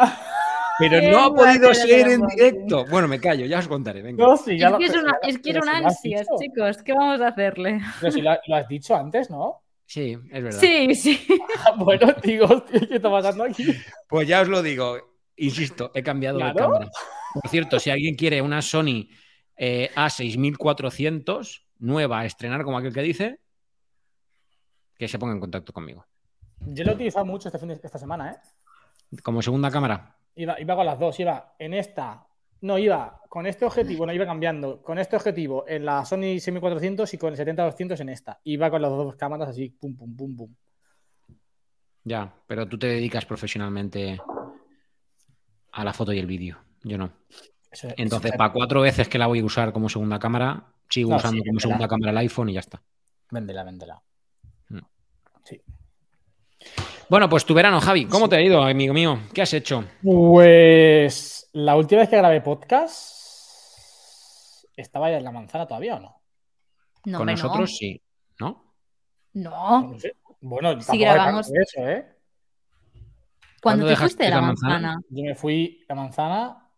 [0.90, 2.86] Pero ¿quién no ha podido ser en directo.
[2.86, 4.02] Bueno, me callo, ya os contaré.
[4.02, 4.24] Venga.
[4.26, 5.86] No, sí, ya Es lo- que es una, si es que era si una has
[5.86, 6.84] ansias, chicos.
[6.84, 7.80] ¿Qué vamos a hacerle?
[8.00, 9.62] Pero si lo, lo has dicho antes, ¿no?
[9.86, 10.60] Sí, es verdad.
[10.60, 11.28] Sí, sí.
[11.78, 13.66] bueno, digo, hostia, ¿qué está pasando aquí?
[14.08, 14.98] Pues ya os lo digo,
[15.38, 16.58] insisto, he cambiado de Claro.
[16.60, 16.92] cámara.
[17.34, 19.08] Por cierto, si alguien quiere una Sony
[19.56, 23.40] eh, A6400 nueva a estrenar, como aquel que dice,
[24.98, 26.06] que se ponga en contacto conmigo.
[26.60, 29.18] Yo lo he utilizado mucho este fin de- esta semana, ¿eh?
[29.24, 30.16] Como segunda cámara.
[30.36, 32.26] Iba, iba con las dos, iba en esta.
[32.62, 34.82] No, iba con este objetivo, no iba cambiando.
[34.84, 38.40] Con este objetivo en la Sony 6400 y con el 70-200 en esta.
[38.44, 40.56] Iba con las dos cámaras así, pum, pum, pum, pum.
[42.04, 44.20] Ya, pero tú te dedicas profesionalmente
[45.72, 46.58] a la foto y el vídeo.
[46.84, 47.12] Yo no.
[47.72, 51.12] Eso- eso- Entonces, para cuatro veces que la voy a usar como segunda cámara, sigo
[51.12, 51.62] No, usando sí, como véndela.
[51.62, 52.82] segunda cámara el iPhone y ya está.
[53.32, 54.02] Véndela, véndela.
[57.12, 59.20] Bueno, pues tu verano, Javi, ¿cómo te ha ido, amigo mío?
[59.34, 59.84] ¿Qué has hecho?
[60.02, 66.22] Pues la última vez que grabé podcast, ¿estaba ya en la manzana todavía o no?
[67.04, 68.02] No, Con nosotros sí,
[68.40, 68.64] ¿no?
[69.34, 69.82] No.
[69.90, 70.16] No sé.
[70.40, 71.52] Bueno, Sí, tampoco grabamos.
[71.54, 72.16] eso, ¿eh?
[73.62, 74.72] ¿Cuándo ¿Cuándo te fuiste de la manzana?
[74.72, 75.02] manzana?
[75.10, 76.70] Yo me fui a manzana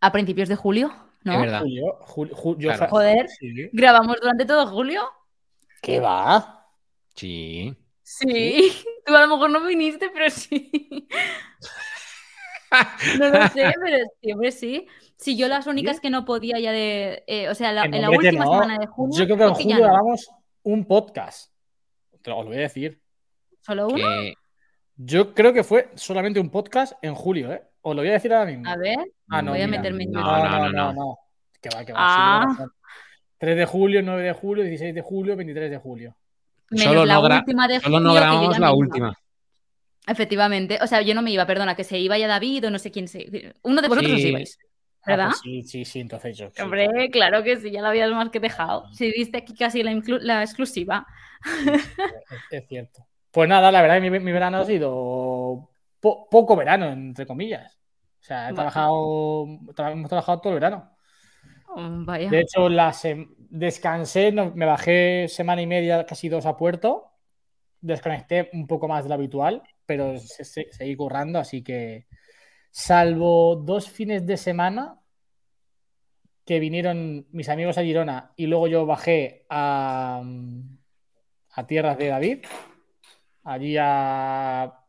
[0.00, 0.90] A principios de julio,
[1.22, 1.32] ¿no?
[1.32, 1.60] Es verdad.
[1.60, 1.98] julio.
[2.32, 2.90] julio, Claro.
[2.90, 3.28] Joder.
[3.28, 3.70] Sí.
[3.72, 5.04] ¿Grabamos durante todo julio?
[5.80, 6.66] ¿Qué va?
[7.14, 7.72] Sí.
[8.04, 8.70] Sí.
[9.06, 11.08] Tú a lo mejor no viniste, pero sí.
[13.18, 14.86] No lo sé, pero siempre sí.
[15.16, 17.22] Sí, yo las únicas que no podía ya de.
[17.28, 18.50] eh, o sea, la- en la no, última no.
[18.52, 19.16] semana de julio.
[19.16, 19.82] Yo creo que en julio no.
[19.82, 20.28] grabamos
[20.64, 21.52] un podcast.
[22.20, 23.00] Te lo os lo voy a decir.
[23.60, 23.96] ¿Solo uno?
[23.96, 24.34] Que-
[24.96, 27.62] Yo creo que fue solamente un podcast en julio, ¿eh?
[27.82, 28.68] Os lo voy a decir ahora mismo.
[28.68, 28.98] A ver.
[29.28, 30.50] Ah, no, voy a meterme en No, YouTube.
[30.50, 31.18] no, no, no.
[31.60, 31.98] Que va, que va.
[32.00, 32.40] Ah.
[32.42, 32.72] sí, lleva razón.
[33.38, 36.16] 3 de julio, 9 de julio, 16 de julio, 23 de julio.
[36.70, 38.72] Menos Solo la no última de Solo no grabamos la iba.
[38.74, 39.18] última.
[40.06, 40.78] Efectivamente.
[40.82, 42.90] O sea, yo no me iba, perdona, que se iba ya David o no sé
[42.90, 43.54] quién se.
[43.62, 44.24] Uno de vosotros Sí.
[44.24, 44.58] os ibais.
[45.06, 45.26] Ah, ¿Verdad?
[45.28, 46.48] pues sí, sí, sí, entonces yo.
[46.50, 46.62] sí.
[46.62, 48.90] Hombre, claro que sí, ya lo habías más que dejado.
[48.92, 51.06] Si viste aquí casi la, la exclusiva.
[51.66, 51.82] Es,
[52.50, 53.06] es cierto.
[53.30, 55.68] Pues nada, la verdad mi, mi verano ha sido
[56.00, 57.76] po- poco verano, entre comillas.
[58.20, 58.54] O sea, he Bueno.
[58.70, 60.90] trabajado, tra- hemos trabajado todo el verano.
[61.68, 62.30] Oh, vaya.
[62.30, 67.12] De hecho, la sem- descansé, no- me bajé semana y media, casi dos a puerto.
[67.80, 72.06] Desconecté un poco más de lo habitual, pero se- se- seguí currando, así que
[72.70, 75.00] salvo dos fines de semana
[76.44, 80.22] que vinieron mis amigos a Girona y luego yo bajé a,
[81.52, 82.44] a tierras de David,
[83.44, 84.80] allí a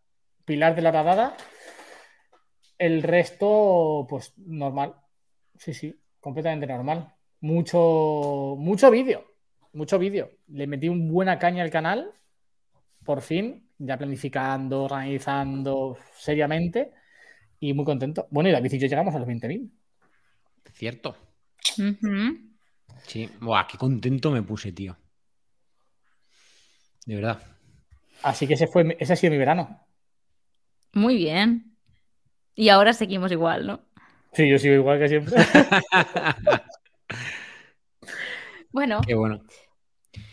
[0.45, 1.36] Pilar de la Radada.
[2.78, 4.95] El resto, pues normal.
[5.58, 5.95] Sí, sí.
[6.19, 7.14] completamente normal.
[7.45, 9.23] Mucho, mucho vídeo,
[9.73, 10.31] mucho vídeo.
[10.47, 12.12] Le metí un buena caña al canal,
[13.03, 16.91] por fin, ya planificando, organizando seriamente
[17.60, 18.27] y muy contento.
[18.31, 19.69] Bueno, y la bici yo llegamos a los 20.000.
[20.73, 21.15] Cierto.
[23.03, 24.97] Sí, Buah, qué contento me puse, tío.
[27.05, 27.43] De verdad.
[28.23, 29.86] Así que ese, fue, ese ha sido mi verano.
[30.93, 31.77] Muy bien.
[32.55, 33.81] Y ahora seguimos igual, ¿no?
[34.34, 35.36] Sí, yo sigo igual que siempre.
[38.75, 38.99] bueno.
[39.07, 39.41] Qué bueno.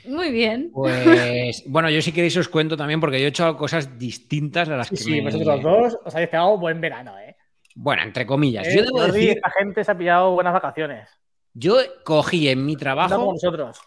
[0.05, 0.70] Muy bien.
[0.74, 4.76] Pues bueno, yo si queréis os cuento también porque yo he hecho cosas distintas a
[4.76, 7.37] las que sí, vosotros dos os habéis pegado buen verano, ¿eh?
[7.76, 8.66] Bueno, entre comillas.
[8.74, 9.40] yo debo decir...
[9.42, 11.09] La gente se ha pillado buenas vacaciones.
[11.55, 13.81] Yo cogí en mi trabajo nosotros.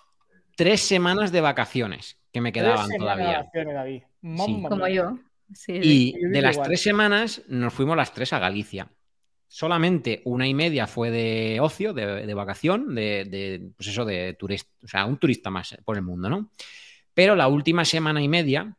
[0.56, 3.46] tres semanas de vacaciones que me quedaban todavía.
[3.54, 4.04] David.
[4.22, 5.20] Como yo.
[5.68, 8.88] y de las tres semanas nos fuimos las tres a Galicia.
[9.48, 14.88] Solamente una y media fue de ocio, de, vacación, de, pues eso, de turista, o
[14.88, 16.50] sea, un turista más por el mundo, ¿no?
[17.14, 18.76] Pero la última semana y media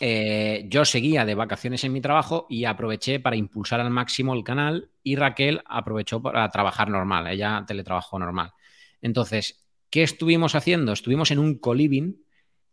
[0.00, 4.42] eh, yo seguía de vacaciones en mi trabajo y aproveché para impulsar al máximo el
[4.42, 8.52] canal y Raquel aprovechó para trabajar normal, ella teletrabajó normal.
[9.00, 10.92] Entonces, ¿qué estuvimos haciendo?
[10.92, 12.14] Estuvimos en un co-living,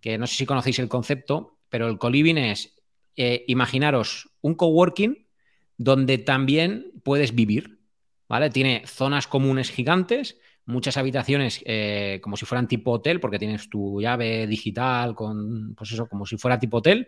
[0.02, 2.76] que no sé si conocéis el concepto, pero el co-living es,
[3.16, 5.28] eh, imaginaros, un coworking
[5.80, 7.80] donde también puedes vivir,
[8.28, 8.50] ¿vale?
[8.50, 14.02] Tiene zonas comunes gigantes, muchas habitaciones eh, como si fueran tipo hotel, porque tienes tu
[14.02, 17.08] llave digital con, pues eso, como si fuera tipo hotel.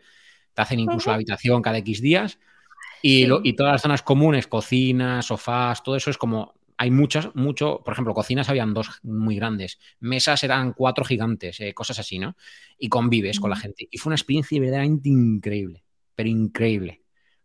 [0.54, 2.40] Te hacen incluso la habitación cada X días.
[3.02, 6.54] Y, y, todas las zonas comunes, cocinas, sofás, todo eso es como.
[6.78, 7.82] Hay muchas, mucho.
[7.84, 9.80] Por ejemplo, cocinas habían dos muy grandes.
[10.00, 12.36] Mesas eran cuatro gigantes, eh, cosas así, ¿no?
[12.80, 13.88] Y convives con la gente.
[13.92, 15.84] Y fue una experiencia verdaderamente increíble,
[16.16, 17.01] pero increíble.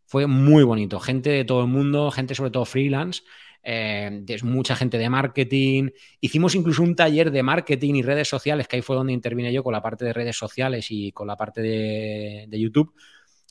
[0.06, 1.00] Fue muy bonito.
[1.00, 3.22] Gente de todo el mundo, gente sobre todo freelance,
[3.62, 5.90] eh, mucha gente de marketing.
[6.20, 9.64] Hicimos incluso un taller de marketing y redes sociales, que ahí fue donde intervine yo
[9.64, 12.94] con la parte de redes sociales y con la parte de, YouTube,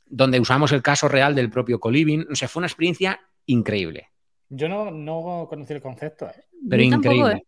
[0.08, 2.28] donde usamos el caso real del propio Coliving.
[2.32, 4.08] O sea, fue una experiencia increíble.
[4.48, 6.28] Yo no, no conocí el concepto.
[6.28, 6.46] ¿eh?
[6.70, 7.34] Pero increíble.
[7.34, 7.46] ¿eh?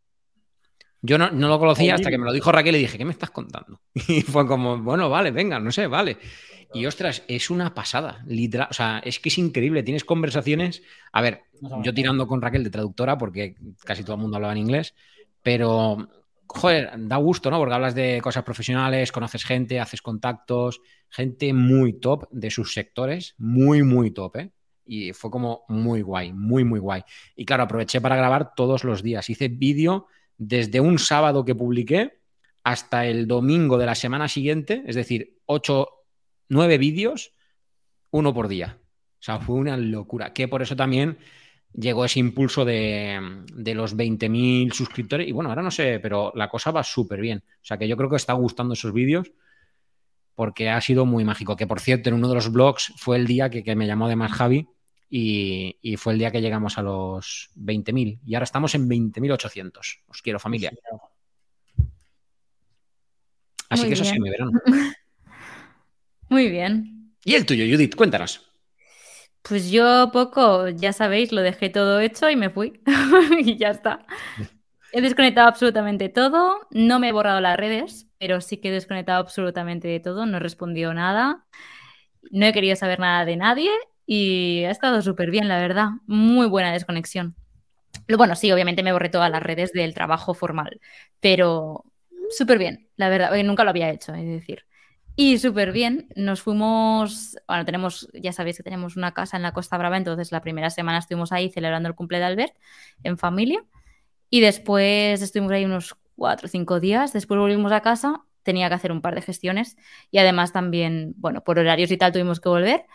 [1.02, 3.12] Yo no, no, lo conocía hasta que me lo dijo Raquel y dije, ¿qué me
[3.12, 3.82] estás contando?
[4.08, 6.18] Y fue como, bueno, vale, venga, no sé, vale.
[6.74, 8.68] Y ostras, es una pasada, literal.
[8.70, 9.84] O sea, es que es increíble.
[9.84, 10.84] Tienes conversaciones.
[11.14, 11.44] A ver,
[11.84, 13.56] yo tirando con Raquel de traductora, porque
[13.86, 14.94] casi todo el mundo hablaba en inglés,
[15.42, 16.10] pero
[16.48, 17.60] joder, da gusto, ¿no?
[17.60, 23.36] Porque hablas de cosas profesionales, conoces gente, haces contactos, gente muy top de sus sectores,
[23.38, 24.52] muy, muy top, ¿eh?
[24.86, 27.04] Y fue como muy guay, muy, muy guay.
[27.36, 29.30] Y claro, aproveché para grabar todos los días.
[29.30, 32.19] Hice vídeo desde un sábado que publiqué
[32.63, 35.88] hasta el domingo de la semana siguiente, es decir, ocho,
[36.50, 37.34] nueve vídeos,
[38.12, 38.78] uno por día.
[39.19, 40.34] O sea, fue una locura.
[40.34, 41.17] Que por eso también
[41.73, 45.28] llegó ese impulso de, los 20.000 suscriptores.
[45.28, 47.43] Y bueno, ahora no sé, pero la cosa va súper bien.
[47.45, 49.32] O sea, que yo creo que está gustando esos vídeos
[50.36, 51.56] porque ha sido muy mágico.
[51.56, 54.32] Que por cierto, en uno de los blogs fue el día que, me llamó además
[54.34, 54.67] Javi
[55.10, 58.20] y, fue el día que llegamos a los 20.000.
[58.26, 60.02] Y ahora estamos en 20.800.
[60.08, 60.72] Os quiero, familia.
[63.70, 64.52] Así que eso sí, me verán.
[66.30, 67.13] Muy bien.
[67.24, 67.96] ¿Y el tuyo, Judith?
[67.96, 68.50] Cuéntanos.
[69.41, 72.82] Pues yo poco, ya sabéis, lo dejé todo hecho y me fui.
[73.39, 74.06] y ya está.
[74.91, 76.67] He desconectado absolutamente todo.
[76.72, 80.26] No me he borrado las redes, pero sí que he desconectado absolutamente de todo.
[80.26, 81.46] No he respondido nada.
[82.30, 83.72] No he querido saber nada de nadie
[84.08, 85.89] y ha estado súper bien, la verdad.
[86.08, 87.36] Muy buena desconexión.
[88.17, 90.80] Bueno, sí, obviamente me borré todas las redes del trabajo formal,
[91.20, 91.84] pero
[92.32, 93.32] súper bien, la verdad.
[93.43, 94.65] Nunca lo había hecho, es decir.
[95.17, 99.52] Y súper bien, nos fuimos, bueno, tenemos, ya sabéis que tenemos una casa en la
[99.52, 102.56] Costa Brava, entonces la primera semana estuvimos ahí celebrando el cumple de Albert
[103.04, 103.65] en familia
[104.30, 108.76] y después estuvimos ahí unos cuatro o cinco días, después volvimos a casa, tenía que
[108.76, 109.76] hacer un par de gestiones
[110.12, 112.86] y además también, bueno, por horarios y tal tuvimos que volver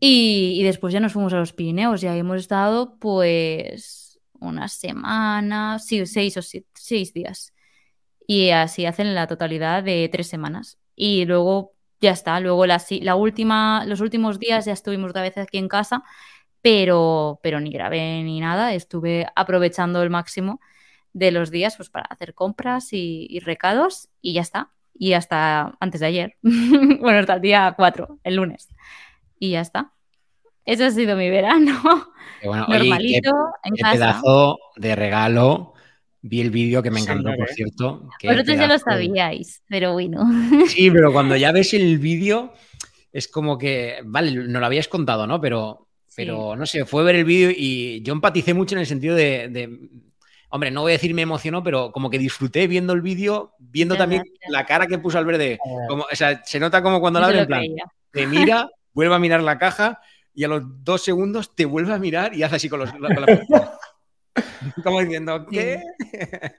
[0.00, 5.78] y, después ya nos fuimos a los Pirineos y ahí hemos estado pues una semana,
[5.78, 7.52] sí, seis o seis días
[8.26, 12.40] y así hacen la totalidad de tres semanas y luego ya está.
[12.40, 16.02] Luego la, la última, los últimos días ya estuvimos otra vez aquí en casa,
[16.62, 18.74] pero, pero ni grabé ni nada.
[18.74, 20.60] Estuve aprovechando el máximo
[21.12, 24.72] de los días pues, para hacer compras y, recados y ya está.
[24.94, 26.36] Y hasta antes de ayer.
[26.42, 28.68] bueno, hasta el día 4, el lunes.
[29.38, 29.92] Y ya está.
[30.64, 31.80] Eso ha sido mi verano.
[32.42, 33.30] Normalito,
[33.64, 33.92] en casa.
[33.92, 35.74] pedazo de regalo
[36.28, 38.08] Vi el vídeo que me encantó, por cierto.
[38.22, 40.26] Vosotros ya lo sabíais, pero bueno.
[40.66, 42.52] Sí, pero cuando ya ves el vídeo,
[43.12, 45.40] es como que, vale, no lo habías contado, ¿no?
[45.40, 49.14] Pero, pero no sé, fue ver el vídeo y yo empaticé mucho en el sentido
[49.14, 49.78] de,
[50.48, 53.94] hombre, no voy a decir me emocionó, pero como que disfruté viendo el vídeo, viendo
[53.94, 57.20] también la cara que puso Albert de, Eh, como, o sea, se nota como cuando
[57.20, 57.64] se abre lo en plan,
[58.10, 60.00] te mira, vuelve a mirar la caja
[60.34, 62.92] y a los dos segundos te vuelve a mirar y hace así con los...
[62.92, 63.30] con la-
[64.82, 65.82] como diciendo, ¿qué?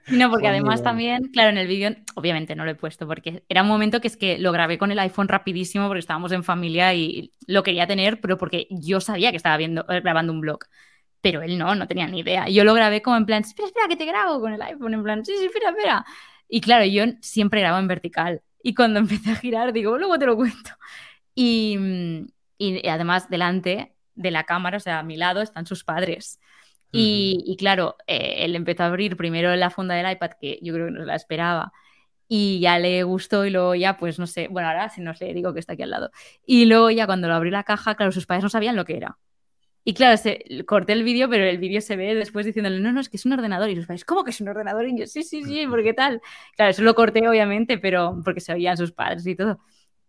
[0.06, 3.62] No, porque además también, claro, en el vídeo, obviamente no lo he puesto, porque era
[3.62, 6.94] un momento que es que lo grabé con el iPhone rapidísimo porque estábamos en familia
[6.94, 10.60] y lo quería tener, pero porque yo sabía que estaba viendo, eh, grabando un blog.
[11.20, 12.48] Pero él no, no tenía ni idea.
[12.48, 15.02] Yo lo grabé como en plan, espera, espera, que te grabo con el iPhone, en
[15.02, 16.06] plan, sí, sí, espera, espera.
[16.48, 18.42] Y claro, yo siempre grabo en vertical.
[18.62, 20.70] Y cuando empecé a girar, digo, luego te lo cuento.
[21.40, 22.26] Y, mm,
[22.58, 26.40] y además, delante de la cámara, o sea, a mi lado, están sus padres.
[26.90, 30.74] Y, y claro, eh, él empezó a abrir primero la funda del iPad, que yo
[30.74, 31.72] creo que no la esperaba,
[32.26, 35.32] y ya le gustó y luego ya, pues no sé, bueno, ahora si no sé,
[35.32, 36.10] digo que está aquí al lado.
[36.44, 38.96] Y luego ya cuando lo abrió la caja, claro, sus padres no sabían lo que
[38.96, 39.18] era.
[39.84, 43.00] Y claro, se, corté el vídeo, pero el vídeo se ve después diciéndole, no, no,
[43.00, 43.70] es que es un ordenador.
[43.70, 44.88] Y sus padres, ¿cómo que es un ordenador?
[44.88, 46.20] Y yo, sí, sí, sí, ¿por qué tal?
[46.56, 49.60] Claro, eso lo corté, obviamente, pero porque se oían sus padres y todo.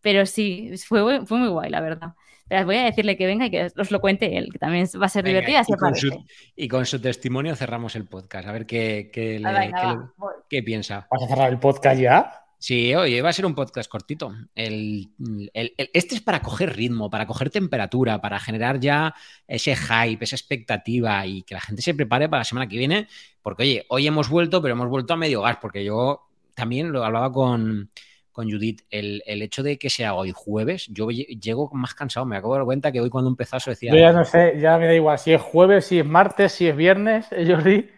[0.01, 2.13] Pero sí, fue, fue muy guay, la verdad.
[2.47, 5.05] Pero voy a decirle que venga y que os lo cuente él, que también va
[5.05, 5.59] a ser Venga.
[5.59, 9.37] Así y, con su, y con su testimonio cerramos el podcast, a ver qué, qué,
[9.39, 10.33] le- Ah, venga, qué va, le- voy.
[10.49, 11.07] qué piensa.
[11.11, 12.33] ¿Vas a cerrar el podcast ya?
[12.57, 14.33] Sí, oye, va a ser un podcast cortito.
[14.55, 15.11] El,
[15.53, 19.13] el- el- este es para coger ritmo, para coger temperatura, para generar ya
[19.47, 23.07] ese hype, esa expectativa y que la gente se prepare para la semana que viene.
[23.43, 27.05] Porque, oye, hoy hemos vuelto, pero hemos vuelto a medio gas, porque yo también lo
[27.05, 27.91] hablaba con,
[28.39, 28.81] con Judith.
[28.89, 32.25] El, el hecho de que sea hoy jueves, yo lle- llego más cansado.
[32.25, 33.91] Me acabo de dar cuenta que hoy cuando empezó eso decía.
[33.91, 36.67] Yo ya no sé, ya me da igual si es jueves, si es martes, si
[36.67, 37.89] es viernes, eh, Jordi.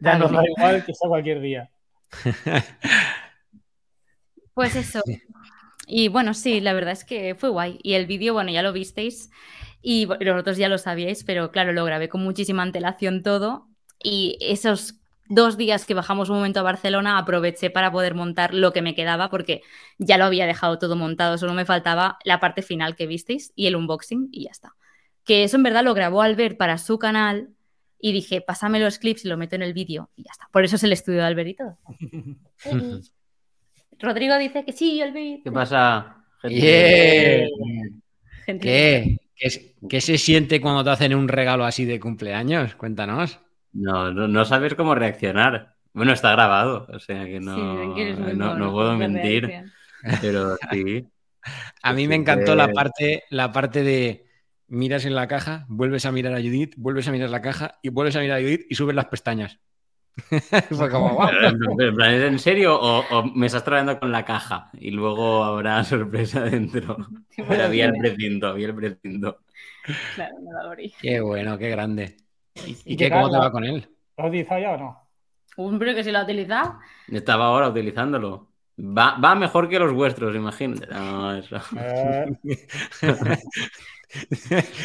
[0.00, 1.68] Ya Ah, nos da igual que sea cualquier día.
[4.54, 5.02] Pues eso.
[5.86, 7.78] Y bueno, sí, la verdad es que fue guay.
[7.82, 9.30] Y el vídeo, bueno, ya lo visteis
[9.82, 13.68] y vo- vosotros ya lo sabíais, pero claro, lo grabé con muchísima antelación todo.
[14.02, 18.72] Y esos dos días que bajamos un momento a Barcelona, aproveché para poder montar lo
[18.72, 19.62] que me quedaba, porque
[19.98, 23.66] ya lo había dejado todo montado, solo me faltaba la parte final que visteis y
[23.66, 24.74] el unboxing y ya está.
[25.24, 27.48] Que eso en verdad lo grabó Albert para su canal
[27.98, 30.48] y dije, pásame los clips y lo meto en el vídeo y ya está.
[30.52, 31.78] Por eso es el estudio de Albert y todo.
[33.98, 35.42] Rodrigo dice que sí, Albert.
[35.44, 36.24] ¿Qué pasa?
[36.42, 36.60] gente?
[36.60, 37.48] Yeah.
[38.44, 39.18] Gente- ¿Qué?
[39.34, 42.74] ¿Qué, es- qué se siente cuando te hacen un regalo así de cumpleaños?
[42.74, 43.40] Cuéntanos.
[43.76, 45.74] No, no, no sabes cómo reaccionar.
[45.92, 49.72] Bueno, está grabado, o sea que no, Sí, no, puedo mentir, reacción.
[50.20, 51.06] pero sí.
[51.82, 54.26] A mí me encantó la parte, la parte de
[54.66, 57.88] miras en la caja, vuelves a mirar a Judith, vuelves a mirar la caja y
[57.90, 59.60] vuelves a mirar a Judith y subes las pestañas.
[60.70, 64.70] Fue como, en plan, ¿Es en serio o, o me estás trabajando con la caja
[64.72, 66.96] y luego habrá sorpresa dentro?
[67.36, 69.40] Pero había el precinto, había el precinto.
[70.14, 70.92] Claro, no lo abrí.
[71.00, 72.16] Qué bueno, qué grande.
[72.64, 73.88] ¿Y, y ¿Y qué, cómo te va con él?
[74.16, 75.00] ¿Lo has utilizado ya o no?
[75.58, 76.74] Hombre, que si lo ha utilizado.
[77.08, 78.48] Estaba ahora utilizándolo.
[78.78, 80.86] Va, va mejor que los vuestros, imagínate.
[80.88, 81.56] No, eso.
[81.78, 82.26] Eh,
[83.02, 83.38] Hombre,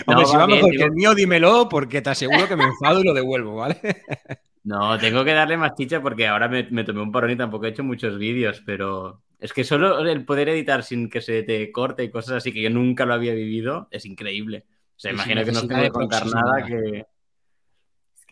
[0.08, 2.64] No, si va bien, mejor digo- que el mío, dímelo, porque te aseguro que me
[2.64, 3.80] enfado y lo devuelvo, ¿vale?
[4.64, 7.66] No, tengo que darle más chicha porque ahora me, me tomé un parón y tampoco
[7.66, 11.72] he hecho muchos vídeos, pero es que solo el poder editar sin que se te
[11.72, 14.66] corte y cosas así que yo nunca lo había vivido es increíble.
[14.96, 17.08] O sea, imagino que no tengo que contar nada que...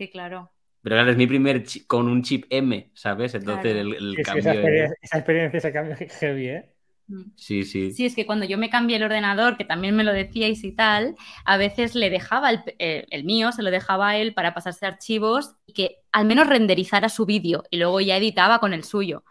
[0.00, 0.40] Que claro.
[0.82, 3.34] Pero claro, es mi primer chi- con un chip M, ¿sabes?
[3.34, 3.76] Entonces Claro.
[3.76, 4.52] el, el es que cambio...
[4.52, 6.74] esa, es- experiencia, esa experiencia, ese cambio heavy, ¿eh?
[7.08, 7.22] Mm.
[7.34, 7.90] Sí, sí.
[7.90, 10.72] Sí, es que cuando yo me cambié el ordenador, que también me lo decíais y
[10.72, 14.54] tal, a veces le dejaba el, eh, el mío, se lo dejaba a él para
[14.54, 18.84] pasarse archivos y que al menos renderizara su vídeo y luego ya editaba con el
[18.84, 19.24] suyo.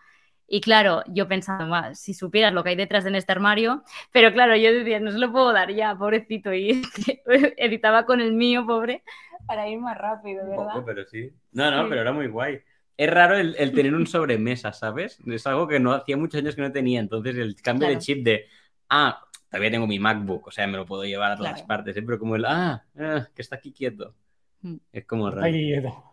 [0.47, 4.33] Y claro, yo pensaba, "Buah, si supieras lo que hay detrás de este armario, pero
[4.33, 6.81] claro, yo decía, no se lo puedo dar ya, pobrecito, y
[7.57, 9.03] editaba con el mío, pobre,
[9.49, 10.65] para ir más rápido, Un ¿verdad?
[10.73, 11.29] poco, pero sí.
[11.51, 11.89] No, no, Sí.
[11.89, 12.59] pero era muy guay.
[12.95, 15.19] Es raro el, el tener un sobremesa, ¿sabes?
[15.25, 16.99] Es algo que no hacía muchos años que no tenía.
[16.99, 17.99] Entonces el cambio Claro.
[17.99, 18.45] de chip de,
[18.89, 21.67] ah, todavía tengo mi MacBook, o sea, me lo puedo llevar a todas Claro.
[21.67, 22.01] partes, ¿eh?
[22.03, 24.15] pero como el, ah, ah, que está aquí quieto.
[24.61, 24.75] Mm.
[24.93, 25.43] Es como raro.
[25.43, 26.03] Ay, quieto.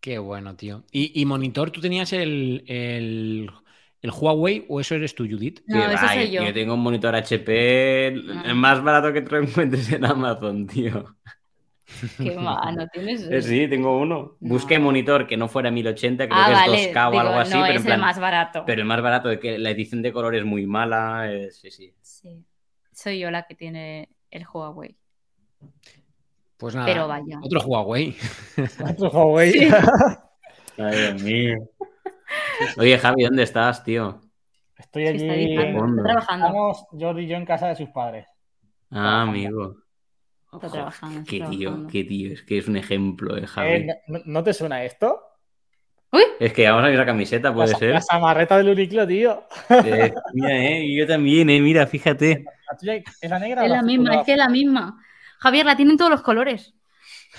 [0.00, 0.84] Qué bueno, tío.
[0.92, 3.50] ¿Y, y monitor, tú tenías el, el,
[4.02, 5.60] el Huawei o eso eres tú, Judith?
[5.66, 6.52] No, Que eso soy yo.
[6.52, 8.42] tengo un monitor HP, el Ah.
[8.46, 11.16] el más barato que te lo encuentres en Amazon, tío.
[12.18, 13.22] Qué mano, tienes.
[13.30, 14.36] Eh, sí, tengo uno.
[14.40, 14.48] No.
[14.54, 17.34] Busqué monitor que no fuera 1080, creo Ah, que vale, es 2K o digo, algo
[17.34, 18.64] así, no, pero es en plan, el más barato.
[18.66, 21.70] pero el más barato, de que la edición de color es muy mala, eh, sí,
[21.70, 21.94] sí.
[22.02, 22.44] Sí,
[22.92, 24.96] soy yo la que tiene el Huawei.
[26.56, 27.38] Pues nada, Pero vaya.
[27.42, 28.16] otro Huawei.
[28.90, 29.52] Otro Huawei.
[29.52, 29.68] Sí.
[30.78, 31.56] Ay, Dios mío.
[32.78, 34.20] Oye, Javi, ¿dónde estás, tío?
[34.78, 35.54] Estoy allí.
[35.54, 36.46] está trabajando.
[36.46, 38.26] Estamos Jordi y yo en casa de sus padres.
[38.90, 39.76] Ah, amigo.
[40.52, 41.22] Está trabajando.
[41.28, 42.32] Qué tío, qué tío.
[42.32, 43.68] Es que es un ejemplo, eh, Javi.
[43.70, 45.20] Eh, ¿no, no te suena esto?
[46.12, 47.90] Uy, Es que vamos a ver la camiseta, puede la, ser.
[47.90, 49.44] la samarreta del Uniqlo, tío.
[49.68, 52.44] Eh, mira, eh, yo también, eh, mira, fíjate.
[52.70, 55.02] ¿La tuya es la negra es la misma, es que es la misma.
[55.38, 56.74] Javier, la tienen todos los colores.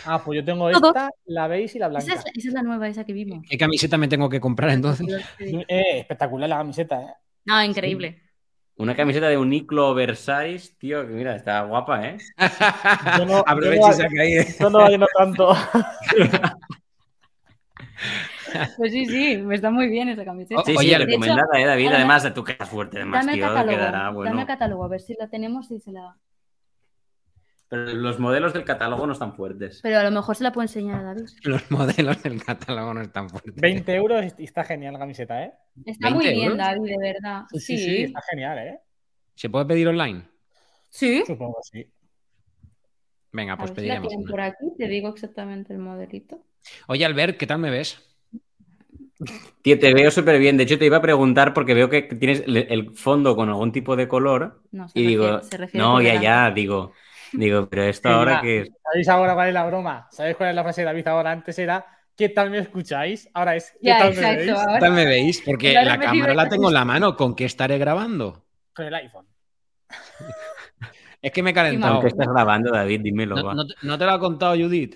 [0.05, 0.89] Ah, pues yo tengo Todo.
[0.89, 2.05] esta, la beige y la blanca.
[2.05, 3.43] Esa es, esa es la nueva, esa que vimos.
[3.49, 5.07] ¿Qué camiseta me tengo que comprar entonces?
[5.39, 7.13] Eh, espectacular la camiseta, ¿eh?
[7.45, 8.21] No, increíble.
[8.77, 12.17] Una camiseta de un Niclo oversize, tío, que mira, está guapa, ¿eh?
[13.17, 14.33] Yo no- Aprovecha y saca ahí.
[14.33, 14.55] eh.
[14.59, 15.55] Yo no la lleno tanto.
[18.77, 20.63] Pues sí, sí, me está muy bien esa camiseta.
[20.65, 21.87] Sí, Oye, sí, de recomendada, ¿eh, David?
[21.93, 24.39] además- de tu que estás fuerte, además, Dame tío, catálogo, quedará dame bueno.
[24.41, 26.15] el catálogo, a ver si la tenemos y se la...
[27.69, 29.79] Pero los modelos del catálogo no están fuertes.
[29.83, 31.25] Pero a lo mejor se la puedo enseñar a David.
[31.43, 33.55] Los modelos del catálogo no están fuertes.
[33.55, 35.53] 20 euros y está genial la camiseta, ¿eh?
[35.85, 36.57] Está 20 muy bien, euros.
[36.57, 37.41] David, de verdad.
[37.51, 38.79] Sí, sí, sí, está genial, ¿eh?
[39.35, 40.23] ¿Se puede pedir online?
[40.89, 41.23] Sí.
[41.27, 41.85] Supongo, sí.
[43.33, 44.13] Venga, A pues si pediremos.
[44.29, 46.41] por aquí, te digo exactamente el modelito.
[46.87, 48.01] Oye, Albert, ¿qué tal me ves?
[49.61, 50.57] Tío, te veo súper bien.
[50.57, 53.95] De hecho, te iba a preguntar porque veo que tienes el, fondo con algún tipo
[53.95, 54.61] de color.
[54.71, 56.93] No, se Y refiere- digo, se refiere no, ya, ya, digo,
[57.33, 58.71] digo, pero esto ahora que es.
[58.83, 60.07] ¿Sabéis ahora cuál es la broma?
[60.11, 61.31] ¿Sabéis cuál es la frase de David ahora?
[61.31, 63.29] Antes era ¿qué tal me escucháis?
[63.33, 64.51] Ahora es ¿qué Ya, tal me veis?
[64.73, 65.41] ¿Qué tal me veis?
[65.45, 67.15] Porque Claro, la cámara la tengo en la mano.
[67.15, 68.45] ¿Con qué estaré grabando?
[68.73, 69.27] Con el iPhone.
[71.19, 71.93] Es que me he calentado.
[71.95, 73.01] ¿Con qué estás grabando, David?
[73.01, 73.35] Dímelo.
[73.35, 73.53] No, va.
[73.55, 74.95] no te- no te lo ha contado Judith?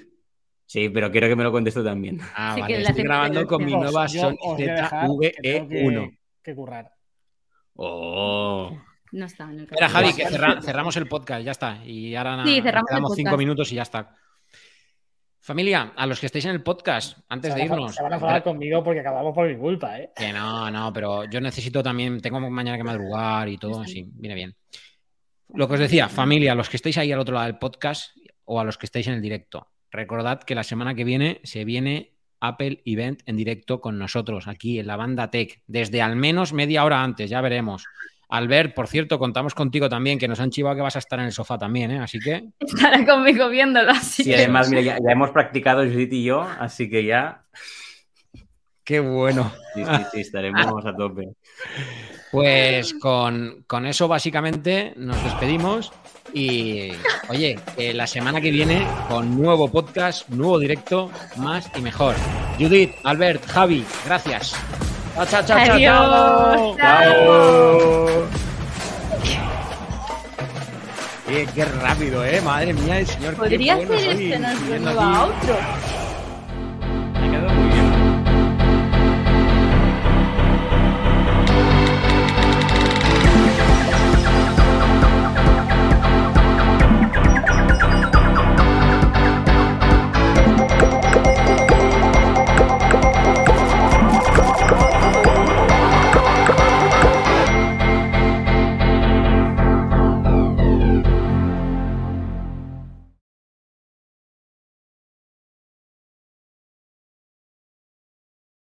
[0.67, 2.19] Sí, pero quiero que me lo cuentes tú también.
[2.35, 2.75] Ah, Sí, vale.
[2.75, 6.17] que Estoy grabando con mi nueva Sony os voy a dejar que tengo que- ZVE1.
[6.43, 6.91] Que currar.
[7.75, 8.77] Oh.
[9.11, 10.11] No está en el Espera, catálogo.
[10.11, 11.85] Javi, que cerra- cerramos el podcast, ya está.
[11.85, 13.37] Y ahora Sí, cerramos cinco podcast.
[13.39, 14.15] minutos y ya está.
[15.43, 17.95] Familia, a los que estéis en el podcast, antes se, de irnos.
[17.95, 20.11] se van a enfadar conmigo porque acabamos por mi culpa, ¿eh?
[20.15, 24.35] Que no, no, pero yo necesito también, tengo mañana que madrugar y todo, sí, viene
[24.35, 24.55] bien.
[25.53, 28.15] Lo que os decía, familia, a los que estéis ahí al otro lado del podcast
[28.45, 31.65] o a los que estéis en el directo, recordad que la semana que viene se
[31.65, 36.53] viene Apple Event en directo con nosotros aquí en la banda Tech, desde al menos
[36.53, 37.85] media hora antes, ya veremos.
[38.31, 41.25] Albert, por cierto, contamos contigo también, que nos han chivado que vas a estar en
[41.25, 41.99] el sofá también, ¿eh?
[41.99, 44.23] Así que Estará conmigo viéndolo así.
[44.23, 47.43] Sí, que- además, mira, ya, ya hemos practicado Judith y yo, así que ya.
[48.83, 49.51] qué bueno.
[49.75, 51.27] Sí, sí, sí, estaremos a tope.
[52.31, 55.91] Pues con, con eso básicamente nos despedimos
[56.33, 56.91] y
[57.27, 57.59] oye,
[57.93, 62.15] la semana que viene con nuevo podcast, nuevo directo, más y mejor.
[62.57, 64.55] Judith, Albert, Javi, gracias.
[65.15, 66.77] Chao, chao, chao, chao, Adiós.
[66.77, 66.77] chao.
[66.77, 68.27] Chao.
[71.27, 73.35] Eh, qué rápido, eh, madre mía, el señor.
[73.35, 75.55] Podría ser este nuestro nuevo outro.